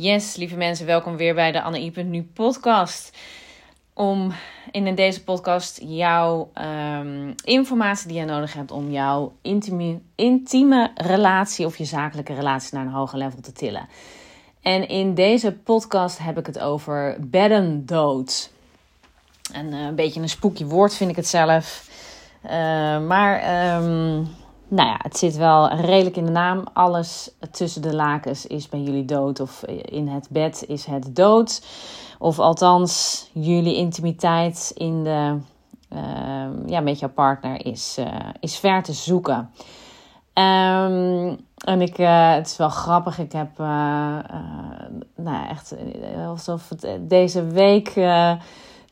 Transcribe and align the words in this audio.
Yes, 0.00 0.36
lieve 0.36 0.56
mensen, 0.56 0.86
welkom 0.86 1.16
weer 1.16 1.34
bij 1.34 1.52
de 1.52 1.62
Anne 1.62 1.78
Nu 2.04 2.22
podcast. 2.22 3.16
Om 3.94 4.32
in 4.70 4.94
deze 4.94 5.24
podcast 5.24 5.80
jouw 5.82 6.50
um, 6.54 7.34
informatie 7.44 8.08
die 8.08 8.18
je 8.18 8.24
nodig 8.24 8.52
hebt 8.52 8.70
om 8.70 8.90
jouw 8.90 9.32
intieme, 9.42 10.00
intieme 10.14 10.90
relatie 10.94 11.66
of 11.66 11.76
je 11.76 11.84
zakelijke 11.84 12.34
relatie 12.34 12.74
naar 12.74 12.86
een 12.86 12.92
hoger 12.92 13.18
level 13.18 13.40
te 13.40 13.52
tillen. 13.52 13.88
En 14.62 14.88
in 14.88 15.14
deze 15.14 15.52
podcast 15.52 16.18
heb 16.18 16.38
ik 16.38 16.46
het 16.46 16.58
over 16.58 17.16
beddendood. 17.20 18.50
En 19.52 19.72
uh, 19.72 19.80
een 19.80 19.94
beetje 19.94 20.20
een 20.20 20.28
spooky 20.28 20.64
woord 20.64 20.94
vind 20.94 21.10
ik 21.10 21.16
het 21.16 21.28
zelf. 21.28 21.88
Uh, 22.44 22.50
maar 23.06 23.74
um, 23.76 24.28
nou 24.70 24.88
ja, 24.88 24.98
het 25.02 25.16
zit 25.16 25.36
wel 25.36 25.68
redelijk 25.74 26.16
in 26.16 26.24
de 26.24 26.30
naam. 26.30 26.64
Alles 26.72 27.30
tussen 27.50 27.82
de 27.82 27.94
lakens 27.94 28.46
is 28.46 28.68
bij 28.68 28.80
jullie 28.80 29.04
dood. 29.04 29.40
Of 29.40 29.62
in 29.84 30.08
het 30.08 30.28
bed 30.30 30.64
is 30.66 30.84
het 30.84 31.16
dood. 31.16 31.66
Of 32.18 32.38
althans, 32.38 33.26
jullie 33.32 33.76
intimiteit 33.76 34.72
in 34.74 35.04
de, 35.04 35.38
uh, 35.92 36.66
ja, 36.66 36.80
met 36.80 36.98
jouw 36.98 37.08
partner 37.08 37.66
is, 37.66 37.96
uh, 37.98 38.06
is 38.40 38.58
ver 38.58 38.82
te 38.82 38.92
zoeken. 38.92 39.50
Um, 40.34 41.38
en 41.56 41.80
ik, 41.80 41.98
uh, 41.98 42.32
het 42.32 42.46
is 42.46 42.56
wel 42.56 42.68
grappig. 42.68 43.18
Ik 43.18 43.32
heb, 43.32 43.58
nou 45.16 45.48
echt, 45.48 45.74
alsof 46.26 46.68
het 46.68 46.98
deze 47.00 47.46
week 47.46 47.94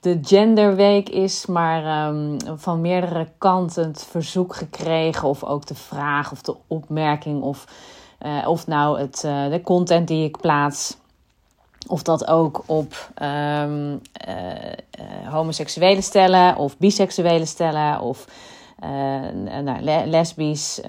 de 0.01 0.19
genderweek 0.23 1.09
is, 1.09 1.47
maar 1.47 2.09
um, 2.09 2.37
van 2.56 2.80
meerdere 2.80 3.29
kanten 3.39 3.87
het 3.87 4.06
verzoek 4.11 4.55
gekregen, 4.55 5.29
of 5.29 5.45
ook 5.45 5.66
de 5.66 5.75
vraag 5.75 6.33
of 6.33 6.43
de 6.43 6.56
opmerking, 6.66 7.43
of, 7.43 7.65
uh, 8.23 8.48
of 8.48 8.66
nou 8.66 9.01
het, 9.01 9.23
uh, 9.27 9.51
de 9.51 9.61
content 9.61 10.09
die 10.09 10.25
ik 10.25 10.37
plaats, 10.37 10.97
of 11.87 12.03
dat 12.03 12.27
ook 12.27 12.62
op 12.66 13.11
um, 13.23 14.00
uh, 14.28 15.28
homoseksuele 15.31 16.00
stellen, 16.00 16.56
of 16.56 16.78
biseksuele 16.78 17.47
stellen, 17.47 18.00
of 18.00 18.27
nou, 19.62 19.81
lesbisch. 20.06 20.81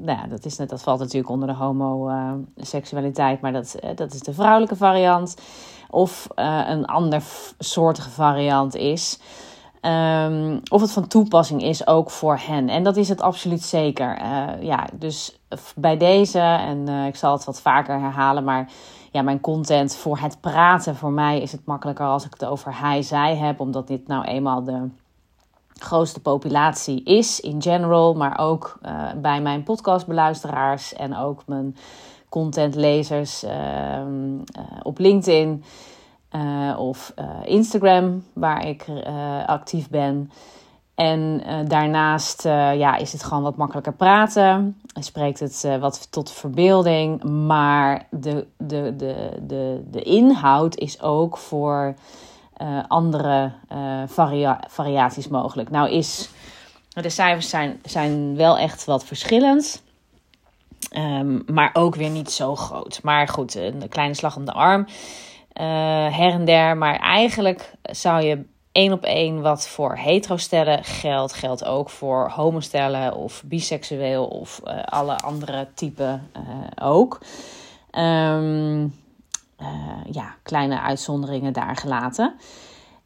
nou 0.00 0.18
ja, 0.18 0.26
dat, 0.26 0.44
is 0.44 0.56
net, 0.56 0.68
dat 0.68 0.82
valt 0.82 0.98
natuurlijk 0.98 1.30
onder 1.30 1.48
de 1.48 1.54
homoseksualiteit, 1.54 3.40
maar 3.40 3.52
dat, 3.52 3.76
dat 3.94 4.14
is 4.14 4.20
de 4.20 4.32
vrouwelijke 4.32 4.76
variant 4.76 5.34
of 5.90 6.28
uh, 6.36 6.62
een 6.66 6.86
ander 6.86 7.22
soortige 7.58 8.10
variant 8.10 8.76
is. 8.76 9.18
Um, 9.82 10.60
of 10.70 10.80
het 10.80 10.92
van 10.92 11.06
toepassing 11.06 11.62
is 11.62 11.86
ook 11.86 12.10
voor 12.10 12.38
hen. 12.42 12.68
En 12.68 12.82
dat 12.82 12.96
is 12.96 13.08
het 13.08 13.20
absoluut 13.20 13.62
zeker. 13.62 14.20
Uh, 14.20 14.62
ja, 14.62 14.86
dus 14.92 15.38
bij 15.76 15.96
deze, 15.96 16.38
en 16.40 16.88
uh, 16.88 17.06
ik 17.06 17.16
zal 17.16 17.32
het 17.32 17.44
wat 17.44 17.60
vaker 17.60 18.00
herhalen, 18.00 18.44
maar 18.44 18.70
ja, 19.12 19.22
mijn 19.22 19.40
content 19.40 19.96
voor 19.96 20.18
het 20.18 20.40
praten, 20.40 20.96
voor 20.96 21.12
mij 21.12 21.40
is 21.40 21.52
het 21.52 21.64
makkelijker 21.64 22.06
als 22.06 22.24
ik 22.24 22.32
het 22.32 22.44
over 22.44 22.80
hij-zij 22.80 23.36
heb, 23.36 23.60
omdat 23.60 23.86
dit 23.86 24.06
nou 24.06 24.24
eenmaal 24.24 24.64
de 24.64 24.88
grootste 25.78 26.20
populatie 26.20 27.02
is 27.02 27.40
in 27.40 27.62
general, 27.62 28.14
maar 28.14 28.38
ook 28.38 28.78
bij 29.16 29.40
mijn 29.40 29.62
podcastbeluisteraars 29.62 30.94
en 30.94 31.16
ook 31.16 31.42
mijn 31.46 31.76
contentlezers 32.28 33.44
uh, 33.44 33.52
op 34.82 34.98
LinkedIn 34.98 35.64
uh, 36.32 36.78
of 36.78 37.12
uh, 37.18 37.24
Instagram, 37.44 38.24
waar 38.32 38.66
ik 38.66 38.86
actief 39.46 39.88
ben. 39.88 40.30
En 40.94 41.42
daarnaast 41.68 42.42
ja, 42.44 42.96
is 42.96 43.12
het 43.12 43.22
gewoon 43.22 43.42
wat 43.42 43.56
makkelijker 43.56 43.92
praten. 43.92 44.80
Spreekt 45.00 45.40
het 45.40 45.68
wat 45.80 46.12
tot 46.12 46.30
verbeelding. 46.30 47.22
Maar 47.46 48.06
de, 48.10 48.46
de, 48.56 48.96
de, 48.96 49.38
de, 49.42 49.84
de 49.90 50.02
inhoud 50.02 50.76
is 50.76 51.02
ook 51.02 51.36
voor 51.36 51.94
andere 52.88 53.52
varia 54.06 54.60
variaties 54.68 55.28
mogelijk. 55.28 55.70
Nou 55.70 55.90
is, 55.90 56.30
de 56.88 57.08
cijfers 57.08 57.48
zijn, 57.48 57.80
zijn 57.84 58.36
wel 58.36 58.58
echt 58.58 58.84
wat 58.84 59.04
verschillend. 59.04 59.82
Um, 60.96 61.42
maar 61.46 61.70
ook 61.72 61.94
weer 61.94 62.10
niet 62.10 62.30
zo 62.30 62.56
groot. 62.56 63.00
Maar 63.02 63.28
goed, 63.28 63.54
een 63.54 63.88
kleine 63.88 64.14
slag 64.14 64.36
om 64.36 64.44
de 64.44 64.52
arm. 64.52 64.80
Uh, 64.80 65.64
her 66.16 66.32
en 66.32 66.44
der. 66.44 66.76
Maar 66.76 66.96
eigenlijk 66.96 67.72
zou 67.82 68.22
je 68.22 68.44
één 68.72 68.92
op 68.92 69.04
één 69.04 69.42
wat 69.42 69.68
voor 69.68 69.96
hetero-stellen 69.96 70.84
geldt, 70.84 71.32
geldt 71.32 71.64
ook 71.64 71.90
voor 71.90 72.30
homostellen 72.30 73.14
of 73.14 73.42
biseksueel 73.44 74.26
of 74.26 74.60
uh, 74.64 74.82
alle 74.84 75.16
andere 75.16 75.68
typen 75.74 76.30
uh, 76.36 76.86
ook. 76.88 77.18
Um, 77.92 78.94
ja, 80.10 80.34
kleine 80.42 80.80
uitzonderingen 80.80 81.52
daar 81.52 81.76
gelaten. 81.76 82.34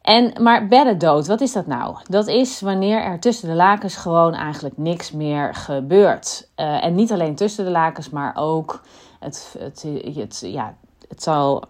En, 0.03 0.33
maar 0.43 0.67
beddendood, 0.67 1.27
wat 1.27 1.41
is 1.41 1.53
dat 1.53 1.67
nou? 1.67 1.95
Dat 2.09 2.27
is 2.27 2.61
wanneer 2.61 3.01
er 3.01 3.19
tussen 3.19 3.49
de 3.49 3.55
lakens 3.55 3.95
gewoon 3.95 4.33
eigenlijk 4.33 4.77
niks 4.77 5.11
meer 5.11 5.55
gebeurt. 5.55 6.47
Uh, 6.57 6.83
en 6.85 6.95
niet 6.95 7.11
alleen 7.11 7.35
tussen 7.35 7.65
de 7.65 7.71
lakens, 7.71 8.09
maar 8.09 8.33
ook 8.35 8.81
het, 9.19 9.55
het, 9.59 9.85
het, 10.15 10.39
ja, 10.45 10.75
het 11.07 11.23
zal 11.23 11.63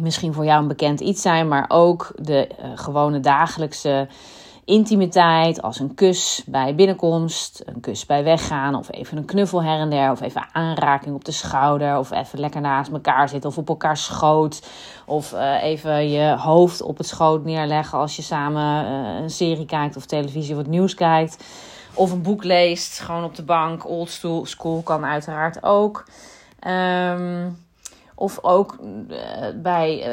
misschien 0.00 0.32
voor 0.32 0.44
jou 0.44 0.62
een 0.62 0.68
bekend 0.68 1.00
iets 1.00 1.22
zijn, 1.22 1.48
maar 1.48 1.64
ook 1.68 2.12
de 2.16 2.48
uh, 2.48 2.70
gewone 2.74 3.20
dagelijkse 3.20 4.08
intimiteit, 4.64 5.62
als 5.62 5.78
een 5.78 5.94
kus 5.94 6.42
bij 6.46 6.74
binnenkomst, 6.74 7.62
een 7.64 7.80
kus 7.80 8.06
bij 8.06 8.24
weggaan, 8.24 8.74
of 8.74 8.92
even 8.92 9.16
een 9.16 9.24
knuffel 9.24 9.62
her 9.62 9.78
en 9.78 9.90
der, 9.90 10.10
of 10.10 10.20
even 10.20 10.48
aanraking 10.52 11.14
op 11.14 11.24
de 11.24 11.32
schouder, 11.32 11.98
of 11.98 12.10
even 12.10 12.38
lekker 12.38 12.60
naast 12.60 12.92
elkaar 12.92 13.28
zitten 13.28 13.50
of 13.50 13.58
op 13.58 13.68
elkaar 13.68 13.96
schoot, 13.96 14.68
of 15.06 15.32
uh, 15.32 15.62
even 15.62 16.10
je 16.10 16.36
hoofd 16.36 16.82
op 16.82 16.98
het 16.98 17.06
schoot 17.06 17.44
neerleggen 17.44 17.98
als 17.98 18.16
je 18.16 18.22
samen 18.22 18.84
uh, 18.84 19.20
een 19.22 19.30
serie 19.30 19.66
kijkt 19.66 19.96
of 19.96 20.06
televisie 20.06 20.56
het 20.56 20.66
nieuws 20.66 20.94
kijkt, 20.94 21.44
of 21.94 22.12
een 22.12 22.22
boek 22.22 22.44
leest, 22.44 23.00
gewoon 23.00 23.24
op 23.24 23.34
de 23.34 23.44
bank, 23.44 23.88
old 23.88 24.20
school 24.42 24.82
kan 24.82 25.04
uiteraard 25.04 25.62
ook. 25.62 26.04
Um, 26.66 27.56
of 28.20 28.38
ook 28.42 28.78
uh, 28.80 29.18
bij 29.54 30.08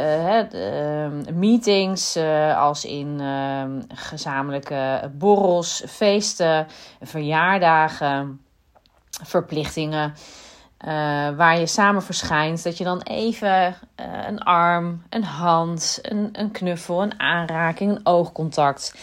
uh, 0.53 1.33
meetings, 1.33 2.17
uh, 2.17 2.57
als 2.61 2.85
in 2.85 3.19
ehm, 3.19 3.81
gezamenlijke 3.87 5.11
borrels, 5.17 5.83
feesten, 5.87 6.67
verjaardagen, 7.01 8.41
verplichtingen. 9.23 10.13
waar 11.35 11.59
je 11.59 11.67
samen 11.67 12.03
verschijnt, 12.03 12.63
dat 12.63 12.77
je 12.77 12.83
dan 12.83 13.01
even 13.01 13.75
een 14.27 14.39
arm, 14.39 15.03
een 15.09 15.23
hand, 15.23 15.99
een, 16.01 16.29
een 16.31 16.51
knuffel, 16.51 17.01
een 17.01 17.19
aanraking, 17.19 17.91
een 17.91 18.05
oogcontact. 18.05 18.95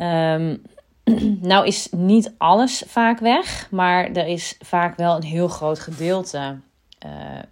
Um, 0.00 0.62
nou 1.50 1.66
is 1.66 1.88
niet 1.90 2.34
alles 2.38 2.84
vaak 2.86 3.18
weg, 3.18 3.68
maar 3.70 4.04
er 4.04 4.26
is 4.26 4.56
vaak 4.60 4.96
wel 4.96 5.16
een 5.16 5.22
heel 5.22 5.48
groot 5.48 5.78
gedeelte 5.78 6.56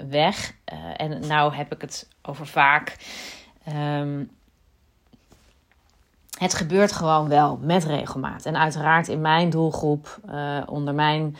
weg. 0.09 0.55
Uh, 0.73 0.79
en 0.97 1.27
nou 1.27 1.55
heb 1.55 1.75
ik 1.75 1.81
het 1.81 2.09
over 2.23 2.47
vaak. 2.47 2.97
Um, 3.77 4.31
het 6.39 6.55
gebeurt 6.55 6.93
gewoon 6.93 7.29
wel 7.29 7.59
met 7.63 7.85
regelmaat. 7.85 8.47
En 8.47 8.57
uiteraard 8.57 9.09
in 9.09 9.21
mijn 9.21 9.51
doelgroep, 9.51 10.19
uh, 10.31 10.63
onder 10.67 10.95
mijn 10.95 11.37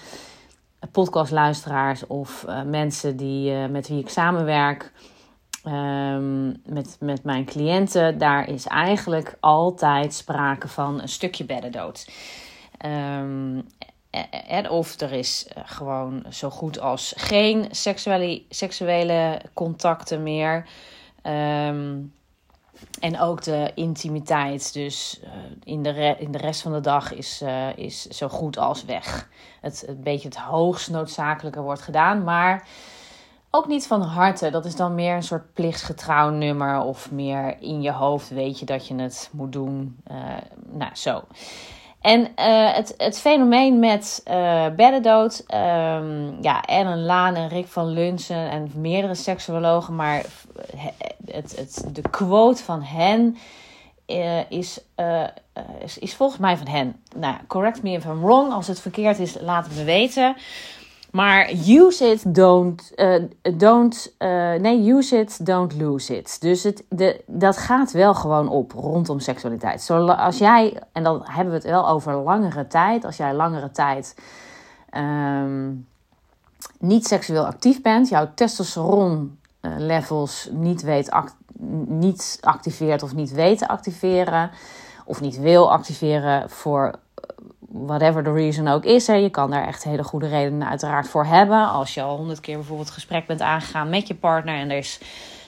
podcastluisteraars 0.93 2.07
of 2.07 2.47
mensen 2.67 3.17
die, 3.17 3.53
met 3.53 3.89
wie 3.89 4.01
ik 4.01 4.09
samenwerk, 4.09 4.93
um, 5.67 6.63
met, 6.67 6.97
met 7.01 7.25
mijn 7.25 7.45
cliënten, 7.45 8.19
daar 8.19 8.49
is 8.49 8.67
eigenlijk 8.67 9.37
altijd 9.41 10.15
sprake 10.15 10.69
van 10.69 11.01
een 11.01 11.09
stukje 11.09 11.45
beddendood. 11.45 12.11
Um, 12.87 13.67
en 14.47 14.71
of 14.71 15.01
er 15.01 15.13
is 15.13 15.47
eh, 15.49 15.63
gewoon 15.67 16.25
zo 16.31 16.51
goed 16.51 16.81
als 16.81 17.15
geen 17.17 17.67
seksuele, 17.71 18.43
seksuele 18.49 19.41
contacten 19.53 20.23
meer. 20.23 20.67
Um, 21.23 22.13
en 23.01 23.21
ook 23.21 23.43
de 23.43 23.71
intimiteit, 23.75 24.73
dus 24.73 25.21
in, 25.65 25.83
de 25.83 26.17
in 26.19 26.33
de 26.33 26.39
rest 26.39 26.63
van 26.63 26.73
de 26.73 26.81
dag 26.81 27.13
is, 27.13 27.43
is 27.77 28.07
zo 28.07 28.29
goed 28.29 28.59
als 28.59 28.85
weg. 28.85 29.29
Het 29.61 29.87
beetje 29.97 30.29
het 30.29 30.37
hoogst 30.37 30.91
noodzakelijke 30.91 31.61
wordt 31.61 31.83
gedaan, 31.83 32.25
maar 32.25 32.67
ook 33.57 33.67
niet 33.67 33.87
van 33.87 34.03
harte. 34.03 34.51
Dat 34.51 34.65
is 34.65 34.77
dan 34.77 34.95
meer 34.95 35.15
een 35.15 35.23
soort 35.23 35.53
plichtsgetrouw 35.53 36.31
nummer 36.31 36.81
of 36.81 37.11
meer 37.11 37.57
in 37.61 37.83
je 37.83 37.93
hoofd 37.93 38.29
weet 38.29 38.59
je 38.59 38.67
dat 38.67 38.87
je 38.87 38.95
het 38.95 39.31
moet 39.33 39.53
doen. 39.53 39.97
Uh, 40.11 40.17
nou, 40.71 40.91
zo. 40.95 41.23
En 42.05 42.21
uh, 42.21 42.75
het, 42.75 42.95
het 42.97 43.21
fenomeen 43.21 43.79
met 43.79 44.23
uh, 44.29 44.67
beddendood, 44.77 45.45
um, 45.55 46.43
ja, 46.43 46.63
Ellen 46.63 47.05
Laan 47.05 47.35
en 47.35 47.49
Rick 47.49 47.67
van 47.67 47.87
Lunsen 47.87 48.51
en 48.51 48.71
meerdere 48.75 49.15
seksuologen, 49.15 49.97
maar 49.97 50.25
het, 51.31 51.57
het, 51.57 51.85
de 51.93 52.09
quote 52.11 52.63
van 52.63 52.83
hen 52.83 53.37
is, 54.49 54.81
is, 55.81 55.99
is, 55.99 56.15
volgens 56.15 56.41
mij 56.41 56.57
van 56.57 56.69
hen. 56.69 57.03
Nou, 57.17 57.37
correct 57.47 57.83
me 57.83 57.91
if 57.91 58.05
I'm 58.05 58.21
wrong. 58.21 58.53
Als 58.53 58.67
het 58.67 58.81
verkeerd 58.81 59.19
is, 59.19 59.37
laat 59.41 59.65
het 59.67 59.77
me 59.77 59.85
weten. 59.85 60.37
Maar 61.15 61.51
use 61.67 62.11
it, 62.11 62.35
don't, 62.35 62.93
uh, 62.97 63.23
don't 63.57 64.15
uh, 64.19 64.29
nee, 64.53 64.93
use 64.93 65.19
it, 65.19 65.47
don't 65.47 65.75
lose 65.75 66.17
it. 66.17 66.41
Dus 66.41 66.63
het, 66.63 66.85
de, 66.89 67.23
dat 67.27 67.57
gaat 67.57 67.93
wel 67.93 68.15
gewoon 68.15 68.49
op 68.49 68.73
rondom 68.73 69.21
seksualiteit. 69.21 69.83
Zo, 69.83 70.07
als 70.07 70.39
jij, 70.39 70.83
en 70.93 71.03
dan 71.03 71.23
hebben 71.25 71.49
we 71.49 71.61
het 71.61 71.71
wel 71.71 71.89
over 71.89 72.15
langere 72.15 72.67
tijd, 72.67 73.05
als 73.05 73.17
jij 73.17 73.35
langere 73.35 73.71
tijd 73.71 74.17
um, 74.97 75.87
niet 76.79 77.07
seksueel 77.07 77.47
actief 77.47 77.83
bent, 77.83 78.09
jouw 78.09 78.31
testosteron 78.35 79.39
levels 79.61 80.49
niet, 80.53 80.83
weet, 80.83 81.11
niet 81.87 82.39
activeert 82.41 83.03
of 83.03 83.15
niet 83.15 83.33
weet 83.33 83.59
te 83.59 83.69
activeren, 83.69 84.51
of 85.05 85.21
niet 85.21 85.39
wil 85.39 85.73
activeren 85.73 86.51
voor 86.51 86.95
whatever 87.75 88.23
the 88.23 88.33
reason 88.33 88.69
ook 88.69 88.85
is. 88.85 89.07
Hè. 89.07 89.15
Je 89.15 89.31
kan 89.31 89.51
daar 89.51 89.67
echt 89.67 89.85
hele 89.85 90.05
goede 90.05 90.29
redenen 90.29 90.69
uiteraard 90.69 91.09
voor 91.09 91.25
hebben. 91.25 91.69
Als 91.69 91.95
je 91.95 92.03
al 92.03 92.17
honderd 92.17 92.41
keer 92.41 92.57
bijvoorbeeld 92.57 92.91
gesprek 92.91 93.27
bent 93.27 93.41
aangegaan 93.41 93.89
met 93.89 94.09
je 94.09 94.15
partner 94.15 94.55
en 94.55 94.71
er 94.71 94.77
is 94.77 95.01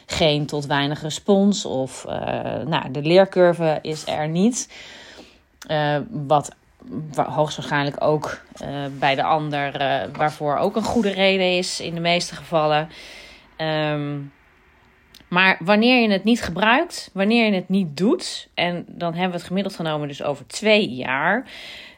geen 0.06 0.46
tot 0.46 0.66
weinig 0.66 1.02
respons 1.02 1.64
of 1.64 2.04
uh, 2.08 2.14
nou, 2.66 2.90
de 2.90 3.02
leercurve 3.02 3.78
is 3.82 4.06
er 4.06 4.28
niet. 4.28 4.72
Uh, 5.70 5.96
wat 6.10 6.54
hoogstwaarschijnlijk 7.14 7.96
ook 8.04 8.40
uh, 8.62 8.68
bij 8.98 9.14
de 9.14 9.22
ander, 9.22 9.72
waarvoor 10.16 10.56
ook 10.56 10.76
een 10.76 10.82
goede 10.82 11.12
reden 11.12 11.56
is 11.56 11.80
in 11.80 11.94
de 11.94 12.00
meeste 12.00 12.34
gevallen. 12.34 12.88
Um, 13.58 14.32
maar 15.28 15.56
wanneer 15.60 16.02
je 16.02 16.10
het 16.10 16.24
niet 16.24 16.42
gebruikt, 16.42 17.10
wanneer 17.12 17.46
je 17.46 17.54
het 17.54 17.68
niet 17.68 17.96
doet, 17.96 18.48
en 18.54 18.84
dan 18.88 19.12
hebben 19.12 19.30
we 19.30 19.36
het 19.36 19.46
gemiddeld 19.46 19.76
genomen 19.76 20.08
dus 20.08 20.22
over 20.22 20.46
twee 20.46 20.94
jaar, 20.94 21.46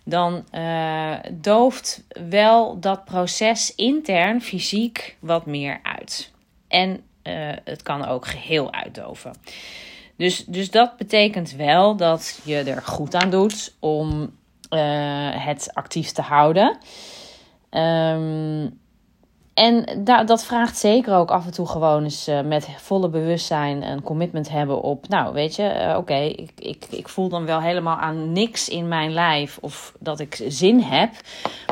dan 0.08 0.44
uh, 0.52 1.14
dooft 1.32 2.04
wel 2.28 2.80
dat 2.80 3.04
proces 3.04 3.74
intern 3.74 4.40
fysiek 4.40 5.16
wat 5.18 5.46
meer 5.46 5.80
uit. 5.82 6.32
En 6.68 6.90
uh, 6.90 7.52
het 7.64 7.82
kan 7.82 8.06
ook 8.06 8.26
geheel 8.26 8.72
uitdoven. 8.72 9.32
Dus, 10.16 10.44
dus 10.44 10.70
dat 10.70 10.96
betekent 10.96 11.52
wel 11.52 11.96
dat 11.96 12.40
je 12.44 12.56
er 12.56 12.82
goed 12.82 13.14
aan 13.14 13.30
doet 13.30 13.74
om 13.78 14.20
uh, 14.70 15.44
het 15.46 15.70
actief 15.74 16.10
te 16.10 16.22
houden. 16.22 16.78
Um, 17.70 18.80
en 19.58 20.04
da 20.04 20.24
dat 20.24 20.44
vraagt 20.44 20.76
zeker 20.76 21.14
ook 21.14 21.30
af 21.30 21.44
en 21.44 21.52
toe 21.52 21.66
gewoon 21.66 22.02
eens 22.02 22.28
uh, 22.28 22.40
met 22.40 22.68
volle 22.76 23.08
bewustzijn 23.08 23.82
een 23.82 24.02
commitment 24.02 24.48
hebben 24.48 24.82
op, 24.82 25.08
nou 25.08 25.32
weet 25.32 25.56
je, 25.56 25.86
uh, 25.88 25.96
oké, 25.96 26.14
ik, 26.14 26.50
ik, 26.58 26.86
ik 26.90 27.08
voel 27.08 27.28
dan 27.28 27.44
wel 27.44 27.60
helemaal 27.60 27.96
aan 27.96 28.32
niks 28.32 28.68
in 28.68 28.88
mijn 28.88 29.12
lijf 29.12 29.58
of 29.60 29.94
dat 29.98 30.20
ik 30.20 30.44
zin 30.48 30.80
heb. 30.80 31.10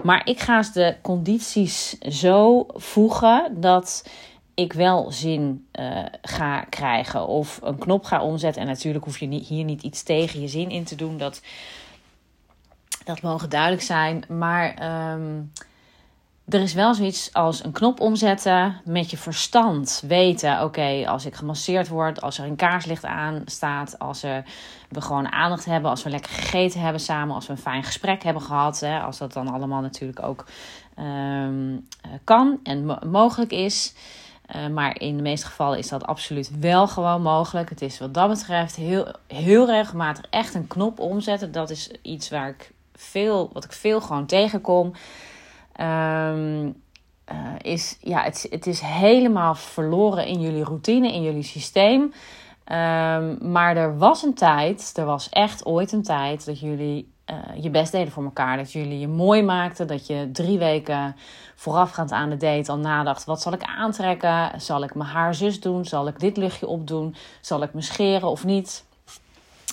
Maar 0.03 0.29
ik 0.29 0.41
ga 0.41 0.62
de 0.73 0.97
condities 1.03 1.99
zo 1.99 2.67
voegen 2.69 3.61
dat 3.61 4.09
ik 4.55 4.73
wel 4.73 5.12
zin 5.12 5.67
uh, 5.81 6.05
ga 6.23 6.61
krijgen 6.61 7.27
of 7.27 7.61
een 7.62 7.79
knop 7.79 8.05
ga 8.05 8.23
omzetten. 8.23 8.62
En 8.62 8.69
natuurlijk 8.69 9.05
hoef 9.05 9.19
je 9.19 9.29
hier 9.29 9.65
niet 9.65 9.82
iets 9.82 10.03
tegen 10.03 10.41
je 10.41 10.49
zin 10.49 10.71
in 10.71 10.85
te 10.85 10.97
doen, 10.97 11.19
dat, 11.19 11.43
dat 13.05 13.23
mogen 13.23 13.50
duidelijk 13.50 13.82
zijn. 13.82 14.25
Maar. 14.29 14.75
Um, 15.12 15.53
er 16.48 16.60
is 16.60 16.75
wel 16.75 16.94
zoiets 16.94 17.32
als 17.32 17.64
een 17.64 17.72
knop 17.72 18.00
omzetten 18.00 18.81
met 18.84 19.10
je 19.10 19.16
verstand. 19.16 20.02
Weten, 20.06 20.62
oké, 20.62 21.04
als 21.06 21.26
ik 21.26 21.34
gemasseerd 21.34 21.88
word, 21.88 22.20
als 22.20 22.38
er 22.38 22.44
een 22.44 22.56
kaarslicht 22.56 23.04
aan 23.04 23.43
staat, 23.44 23.98
als 23.98 24.20
we 24.20 25.00
gewoon 25.00 25.32
aandacht 25.32 25.64
hebben, 25.64 25.90
als 25.90 26.02
we 26.02 26.10
lekker 26.10 26.31
gegeten 26.31 26.81
hebben 26.81 27.00
samen, 27.00 27.34
als 27.34 27.46
we 27.46 27.52
een 27.52 27.58
fijn 27.58 27.84
gesprek 27.84 28.22
hebben 28.22 28.43
gehad. 28.43 28.81
Hè, 28.81 29.00
als 29.00 29.19
dat 29.19 29.32
dan 29.32 29.48
allemaal 29.48 29.81
natuurlijk 29.81 30.22
ook 30.22 30.44
um, 30.98 31.87
kan 32.25 32.60
en 32.62 32.98
mogelijk 33.10 33.52
is. 33.52 33.94
Uh, 34.56 34.66
maar 34.66 35.00
in 35.00 35.16
de 35.16 35.22
meeste 35.22 35.46
gevallen 35.46 35.78
is 35.78 35.88
dat 35.88 36.06
absoluut 36.06 36.50
wel 36.60 36.88
gewoon 36.88 37.22
mogelijk. 37.22 37.70
Het 37.70 37.82
is 37.82 37.98
wat 37.98 38.14
dat 38.14 38.28
betreft 38.28 38.76
heel, 38.76 39.12
heel 39.26 39.66
regelmatig 39.66 40.25
echt 40.31 40.54
een 40.54 40.66
knop 40.66 40.98
omzetten. 40.98 41.52
Dat 41.52 41.70
is 41.70 41.90
iets 42.02 42.31
waar 42.31 42.48
ik 42.48 42.72
veel, 42.94 43.50
wat 43.52 43.64
ik 43.64 43.72
veel 43.72 44.00
gewoon 44.00 44.26
tegenkom. 44.26 44.93
Um, 45.81 46.67
uh, 47.32 47.37
is, 47.58 47.99
ja, 48.00 48.23
het, 48.23 48.46
het 48.50 48.67
is 48.67 48.81
helemaal 48.81 49.55
verloren 49.55 50.26
in 50.26 50.40
jullie 50.40 50.64
routine, 50.64 51.12
in 51.12 51.23
jullie 51.23 51.43
systeem. 51.43 52.02
Um, 52.02 53.38
maar 53.50 53.76
er 53.76 53.99
was 53.99 54.23
een 54.23 54.34
tijd, 54.34 54.93
er 54.96 55.05
was 55.05 55.28
echt 55.28 55.67
ooit 55.67 55.93
een 55.93 56.02
tijd 56.02 56.46
dat 56.46 56.61
jullie 56.61 57.14
uh, 57.31 57.62
je 57.62 57.70
best 57.70 57.93
deden 57.93 58.12
voor 58.12 58.25
elkaar. 58.25 58.56
Dat 58.56 58.73
jullie 58.73 58.99
je 58.99 59.08
mooi 59.08 59.43
maakten. 59.43 59.87
Dat 59.87 60.06
je 60.06 60.28
drie 60.32 60.58
weken 60.58 61.17
voorafgaand 61.55 62.12
aan 62.12 62.31
de 62.31 62.37
date 62.37 62.70
al 62.70 62.79
nadacht: 62.79 63.25
wat 63.25 63.43
zal 63.43 63.52
ik 63.52 63.62
aantrekken? 63.62 64.61
Zal 64.61 64.82
ik 64.82 64.94
mijn 64.94 65.08
haar 65.11 65.34
zus 65.34 65.61
doen? 65.61 65.84
Zal 65.84 66.08
ik 66.08 66.20
dit 66.20 66.37
luchtje 66.37 66.67
opdoen? 66.67 67.14
Zal 67.40 67.62
ik 67.62 67.75
me 67.75 67.82
scheren 67.82 68.29
of 68.29 68.44
niet? 68.44 68.86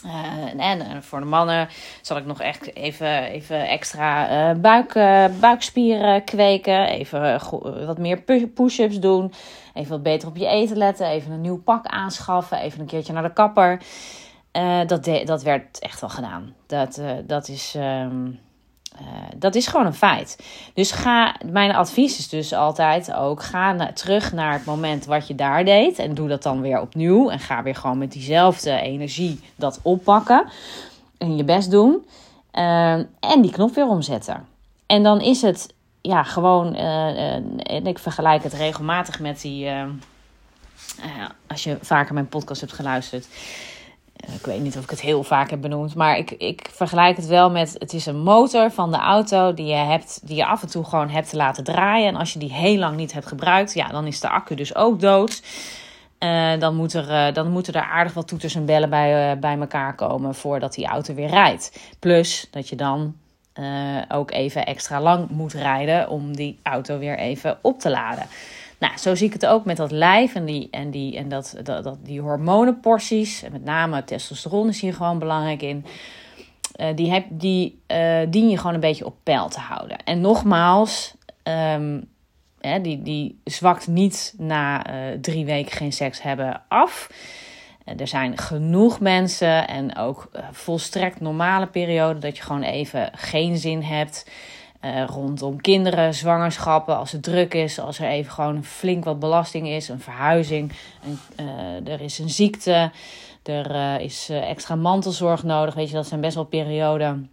Uh, 0.05 0.65
en 0.65 1.03
voor 1.03 1.19
de 1.19 1.25
mannen 1.25 1.67
zal 2.01 2.17
ik 2.17 2.25
nog 2.25 2.41
echt 2.41 2.75
even, 2.75 3.23
even 3.23 3.67
extra 3.67 4.29
uh, 4.49 4.59
buik, 4.59 4.95
uh, 4.95 5.25
buikspieren 5.39 6.23
kweken. 6.23 6.87
Even 6.87 7.39
wat 7.85 7.97
meer 7.97 8.21
push-ups 8.53 8.99
doen. 8.99 9.33
Even 9.73 9.91
wat 9.91 10.03
beter 10.03 10.27
op 10.27 10.37
je 10.37 10.47
eten 10.47 10.77
letten. 10.77 11.07
Even 11.07 11.31
een 11.31 11.41
nieuw 11.41 11.61
pak 11.61 11.85
aanschaffen. 11.85 12.57
Even 12.57 12.79
een 12.79 12.85
keertje 12.85 13.13
naar 13.13 13.23
de 13.23 13.33
kapper. 13.33 13.81
dat, 14.87 15.05
dat 15.25 15.43
werd 15.43 15.79
echt 15.79 16.01
wel 16.01 16.09
gedaan. 16.09 16.53
Dat, 16.67 17.01
dat 17.25 17.47
is. 17.47 17.75
Um, 17.77 18.39
uh, 19.01 19.07
dat 19.35 19.55
is 19.55 19.67
gewoon 19.67 19.85
een 19.85 19.93
feit. 19.93 20.43
Dus 20.73 20.91
ga, 20.91 21.35
mijn 21.45 21.75
advies 21.75 22.17
is 22.17 22.29
dus 22.29 22.53
altijd 22.53 23.13
ook: 23.13 23.43
ga 23.43 23.91
terug 23.93 24.31
naar 24.31 24.53
het 24.53 24.65
moment 24.65 25.05
wat 25.05 25.27
je 25.27 25.35
daar 25.35 25.65
deed. 25.65 25.99
En 25.99 26.13
doe 26.13 26.27
dat 26.27 26.43
dan 26.43 26.61
weer 26.61 26.81
opnieuw. 26.81 27.29
En 27.29 27.39
ga 27.39 27.63
weer 27.63 27.75
gewoon 27.75 27.97
met 27.97 28.11
diezelfde 28.11 28.79
energie 28.79 29.39
dat 29.55 29.79
oppakken. 29.81 30.45
En 31.17 31.37
je 31.37 31.43
best 31.43 31.71
doen. 31.71 32.05
Uh, 32.53 32.93
en 33.19 33.41
die 33.41 33.51
knop 33.51 33.75
weer 33.75 33.87
omzetten. 33.87 34.47
En 34.85 35.03
dan 35.03 35.21
is 35.21 35.41
het 35.41 35.73
ja, 36.01 36.23
gewoon. 36.23 36.75
Uh, 36.75 37.33
en 37.33 37.87
ik 37.87 37.99
vergelijk 37.99 38.43
het 38.43 38.53
regelmatig 38.53 39.19
met 39.19 39.41
die. 39.41 39.69
als 41.47 41.63
je 41.63 41.77
vaker 41.81 42.13
mijn 42.13 42.29
podcast 42.29 42.61
hebt 42.61 42.73
geluisterd 42.73 43.27
ik 44.31 44.45
weet 44.45 44.61
niet 44.61 44.77
of 44.77 44.83
ik 44.83 44.89
het 44.89 45.01
heel 45.01 45.23
vaak 45.23 45.49
heb 45.49 45.61
benoemd, 45.61 45.95
maar 45.95 46.17
ik, 46.17 46.31
ik 46.31 46.69
vergelijk 46.71 47.15
het 47.15 47.25
wel 47.25 47.51
met: 47.51 47.75
het 47.79 47.93
is 47.93 48.05
een 48.05 48.19
motor 48.19 48.71
van 48.71 48.91
de 48.91 48.97
auto 48.97 49.53
die 49.53 49.65
je, 49.65 49.73
hebt, 49.73 50.19
die 50.23 50.35
je 50.35 50.45
af 50.45 50.61
en 50.61 50.69
toe 50.69 50.83
gewoon 50.83 51.09
hebt 51.09 51.29
te 51.29 51.35
laten 51.35 51.63
draaien. 51.63 52.07
En 52.07 52.15
als 52.15 52.33
je 52.33 52.39
die 52.39 52.53
heel 52.53 52.77
lang 52.77 52.95
niet 52.95 53.13
hebt 53.13 53.25
gebruikt, 53.25 53.73
ja, 53.73 53.87
dan 53.87 54.07
is 54.07 54.19
de 54.19 54.29
accu 54.29 54.55
dus 54.55 54.75
ook 54.75 54.99
dood. 54.99 55.43
Uh, 56.19 56.59
dan, 56.59 56.75
moet 56.75 56.93
er, 56.93 57.09
uh, 57.09 57.33
dan 57.33 57.51
moeten 57.51 57.73
er 57.73 57.81
aardig 57.81 58.13
wat 58.13 58.27
toeters 58.27 58.55
en 58.55 58.65
bellen 58.65 58.89
bij, 58.89 59.39
bij 59.39 59.57
elkaar 59.59 59.95
komen 59.95 60.35
voordat 60.35 60.73
die 60.73 60.87
auto 60.87 61.13
weer 61.13 61.29
rijdt. 61.29 61.79
Plus 61.99 62.47
dat 62.51 62.69
je 62.69 62.75
dan 62.75 63.15
ook 64.07 64.31
even 64.31 64.65
extra 64.65 65.01
lang 65.01 65.29
moet 65.29 65.53
rijden 65.53 66.09
om 66.09 66.35
die 66.35 66.59
auto 66.63 66.97
weer 66.97 67.17
even 67.17 67.57
op 67.61 67.79
te 67.79 67.89
laden. 67.89 68.25
Nou, 68.83 68.97
zo 68.97 69.15
zie 69.15 69.27
ik 69.27 69.33
het 69.33 69.45
ook 69.45 69.65
met 69.65 69.77
dat 69.77 69.91
lijf 69.91 70.35
en 70.35 70.45
die, 70.45 70.67
en 70.71 70.91
die, 70.91 71.17
en 71.17 71.29
dat, 71.29 71.55
dat, 71.63 71.83
dat, 71.83 71.97
die 72.05 72.21
hormonenporties. 72.21 73.43
En 73.43 73.51
met 73.51 73.63
name 73.63 74.03
testosteron 74.03 74.69
is 74.69 74.81
hier 74.81 74.93
gewoon 74.93 75.19
belangrijk 75.19 75.61
in. 75.61 75.85
Uh, 76.75 76.87
die, 76.95 77.11
heb, 77.11 77.25
die 77.29 77.81
uh, 77.87 78.19
dien 78.29 78.49
je 78.49 78.57
gewoon 78.57 78.73
een 78.73 78.79
beetje 78.79 79.05
op 79.05 79.15
peil 79.23 79.49
te 79.49 79.59
houden. 79.59 79.97
En 80.03 80.21
nogmaals, 80.21 81.15
um, 81.43 82.09
hè, 82.59 82.81
die, 82.81 83.01
die 83.01 83.39
zwakt 83.43 83.87
niet 83.87 84.33
na 84.37 84.93
uh, 84.93 85.19
drie 85.21 85.45
weken 85.45 85.71
geen 85.71 85.93
seks 85.93 86.21
hebben 86.21 86.61
af. 86.67 87.09
er 87.97 88.07
zijn 88.07 88.37
genoeg 88.37 88.99
mensen 88.99 89.67
en 89.67 89.95
ook 89.97 90.31
volstrekt 90.51 91.19
normale 91.19 91.67
perioden 91.67 92.21
dat 92.21 92.37
je 92.37 92.43
gewoon 92.43 92.63
even 92.63 93.11
geen 93.15 93.57
zin 93.57 93.81
hebt. 93.81 94.25
Uh, 94.85 95.05
rondom 95.05 95.61
kinderen, 95.61 96.13
zwangerschappen, 96.13 96.97
als 96.97 97.11
het 97.11 97.23
druk 97.23 97.53
is, 97.53 97.79
als 97.79 97.99
er 97.99 98.07
even 98.07 98.31
gewoon 98.31 98.63
flink 98.63 99.03
wat 99.03 99.19
belasting 99.19 99.67
is, 99.67 99.89
een 99.89 99.99
verhuizing, 99.99 100.71
een, 101.05 101.45
uh, 101.45 101.93
er 101.93 102.01
is 102.01 102.19
een 102.19 102.29
ziekte, 102.29 102.91
er 103.43 103.71
uh, 103.71 103.99
is 103.99 104.29
extra 104.29 104.75
mantelzorg 104.75 105.43
nodig. 105.43 105.73
Weet 105.73 105.89
je, 105.89 105.95
dat 105.95 106.07
zijn 106.07 106.21
best 106.21 106.35
wel 106.35 106.43
perioden. 106.43 107.29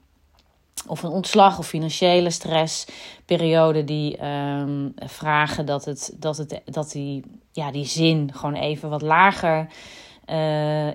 Of 0.86 1.02
een 1.02 1.10
ontslag 1.10 1.58
of 1.58 1.66
financiële 1.66 2.30
stressperiode 2.30 3.84
die 3.84 4.24
um, 4.26 4.94
vragen 4.96 5.66
dat, 5.66 5.84
het, 5.84 6.14
dat, 6.16 6.36
het, 6.36 6.60
dat 6.64 6.90
die, 6.90 7.24
ja, 7.52 7.70
die 7.70 7.84
zin 7.84 8.30
gewoon 8.34 8.54
even 8.54 8.90
wat 8.90 9.02
lager 9.02 9.66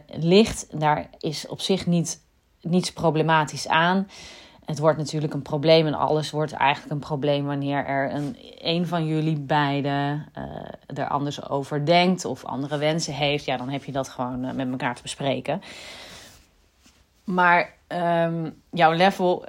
ligt. 0.08 0.68
Daar 0.80 1.10
is 1.20 1.48
op 1.48 1.62
zich 1.62 1.86
niet, 1.86 2.22
niets 2.62 2.94
problematisch 2.94 3.68
aan. 3.68 4.08
Het 4.66 4.80
wordt 4.80 4.98
natuurlijk 4.98 5.34
een 5.34 5.42
probleem 5.42 5.88
en 5.88 5.94
alles 5.94 6.32
wordt 6.32 6.52
eigenlijk 6.52 6.92
een 6.92 7.00
probleem 7.00 7.46
wanneer 7.46 7.86
er 7.86 8.14
een, 8.14 8.38
een 8.58 8.88
van 8.88 9.08
jullie 9.08 9.40
beiden 9.40 10.26
uh, 10.38 10.98
er 11.00 11.08
anders 11.08 11.50
over 11.50 11.86
denkt 11.86 12.26
of 12.26 12.46
andere 12.46 12.78
wensen 12.78 13.14
heeft. 13.14 13.46
Ja, 13.46 13.58
dan 13.58 13.70
heb 13.70 13.84
je 13.84 13.92
dat 13.92 14.10
gewoon 14.10 14.46
uh, 14.46 14.52
met 14.52 14.70
elkaar 14.70 14.96
te 14.96 15.02
bespreken. 15.02 15.62
Maar 17.24 17.74
ehm, 17.88 18.50
jouw 18.70 18.92
level, 18.92 19.46